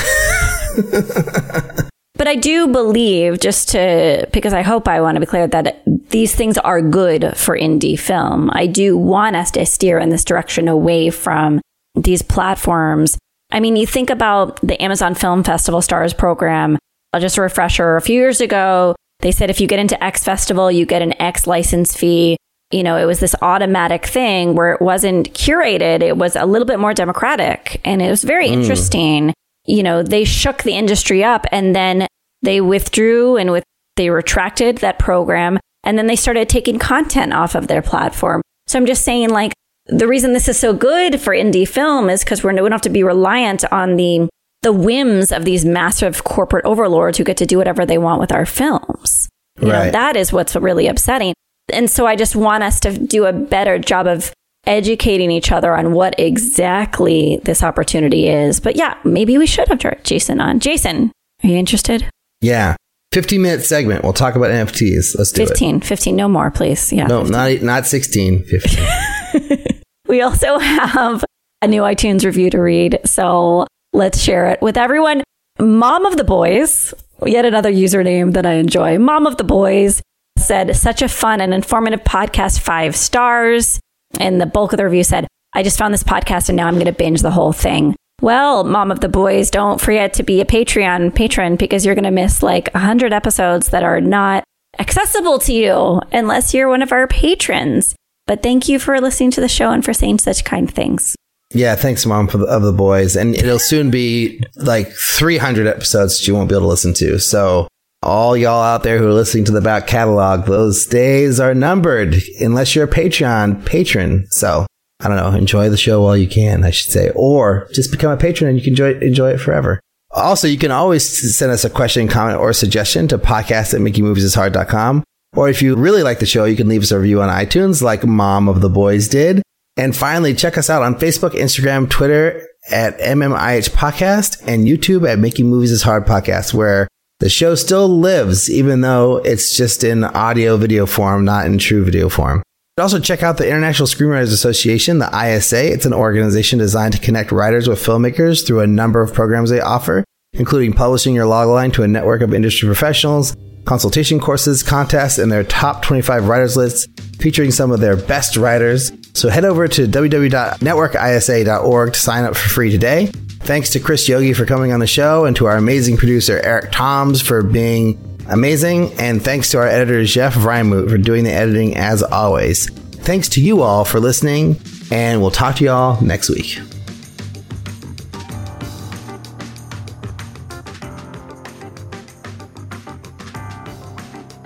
[2.20, 5.82] But I do believe, just to, because I hope I want to be clear that
[6.10, 8.50] these things are good for indie film.
[8.52, 11.62] I do want us to steer in this direction away from
[11.96, 13.18] these platforms.
[13.52, 16.78] I mean, you think about the Amazon Film Festival Stars program.
[17.14, 17.96] I'll just a refresher.
[17.96, 21.20] A few years ago, they said if you get into X Festival, you get an
[21.22, 22.38] X license fee.
[22.72, 26.02] You know, it was this automatic thing where it wasn't curated.
[26.02, 27.82] It was a little bit more democratic.
[27.84, 28.54] And it was very mm.
[28.54, 29.34] interesting
[29.70, 32.08] you know, they shook the industry up and then
[32.42, 33.64] they withdrew and with
[33.96, 38.42] they retracted that program and then they started taking content off of their platform.
[38.66, 39.54] So I'm just saying like
[39.86, 42.90] the reason this is so good for indie film is because we don't have to
[42.90, 44.28] be reliant on the
[44.62, 48.32] the whims of these massive corporate overlords who get to do whatever they want with
[48.32, 49.30] our films.
[49.60, 49.86] You right.
[49.86, 51.34] know, that is what's really upsetting.
[51.72, 54.34] And so I just want us to do a better job of
[54.66, 58.60] educating each other on what exactly this opportunity is.
[58.60, 60.60] But yeah, maybe we should have Jason on.
[60.60, 61.12] Jason,
[61.44, 62.10] are you interested?
[62.42, 62.76] Yeah.
[63.12, 64.04] 15 minute segment.
[64.04, 65.18] We'll talk about NFTs.
[65.18, 65.86] Let's do 15, it.
[65.86, 66.94] 15, no more, please.
[66.94, 67.08] Yeah.
[67.08, 67.32] No, 15.
[67.32, 69.82] not not 16, 15.
[70.08, 71.24] we also have
[71.62, 75.24] a new iTunes review to read, so let's share it with everyone.
[75.60, 76.94] Mom of the Boys,
[77.26, 78.98] yet another username that I enjoy.
[78.98, 80.02] Mom of the Boys
[80.38, 83.80] said, such a fun and informative podcast, five stars.
[84.20, 86.76] And the bulk of the review said, I just found this podcast and now I'm
[86.76, 87.96] going to binge the whole thing.
[88.22, 92.04] Well, mom of the boys, don't forget to be a Patreon patron because you're going
[92.04, 94.44] to miss like 100 episodes that are not
[94.78, 97.96] accessible to you unless you're one of our patrons.
[98.28, 101.16] But thank you for listening to the show and for saying such kind things.
[101.52, 103.16] Yeah, thanks, Mom, for the, of the boys.
[103.16, 107.20] And it'll soon be like 300 episodes that you won't be able to listen to.
[107.20, 107.68] So,
[108.02, 112.16] all y'all out there who are listening to the back catalog, those days are numbered
[112.40, 114.26] unless you're a Patreon patron.
[114.30, 114.68] So,
[115.02, 118.12] I don't know, enjoy the show while you can, I should say, or just become
[118.12, 119.80] a patron and you can enjoy, enjoy it forever.
[120.12, 125.04] Also, you can always send us a question, comment, or suggestion to podcast at makingmoviesishard.com.
[125.36, 127.82] Or if you really like the show, you can leave us a review on iTunes
[127.82, 129.42] like Mom of the Boys did.
[129.78, 135.20] And finally, check us out on Facebook, Instagram, Twitter at MMIH Podcast and YouTube at
[135.20, 136.88] Making Movies is Hard Podcast, where
[137.20, 141.84] the show still lives, even though it's just in audio video form, not in true
[141.84, 142.44] video form.
[142.80, 145.74] Also, check out the International Screenwriters Association, the ISA.
[145.74, 149.60] It's an organization designed to connect writers with filmmakers through a number of programs they
[149.60, 155.30] offer, including publishing your logline to a network of industry professionals, consultation courses, contests, and
[155.30, 156.88] their top 25 writers lists
[157.20, 158.92] featuring some of their best writers.
[159.20, 163.08] So head over to www.networkisa.org to sign up for free today.
[163.08, 166.72] Thanks to Chris Yogi for coming on the show and to our amazing producer Eric
[166.72, 168.00] Toms for being
[168.30, 168.94] amazing.
[168.94, 172.70] And thanks to our editor Jeff Reimuth for doing the editing as always.
[172.70, 174.56] Thanks to you all for listening,
[174.90, 176.58] and we'll talk to you all next week.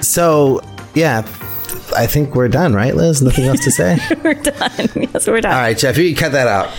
[0.01, 0.61] So,
[0.95, 1.21] yeah,
[1.95, 3.21] I think we're done, right, Liz?
[3.21, 3.97] Nothing else to say?
[4.23, 4.89] we're done.
[4.95, 5.53] Yes, we're done.
[5.53, 6.69] All right, Jeff, you cut that out.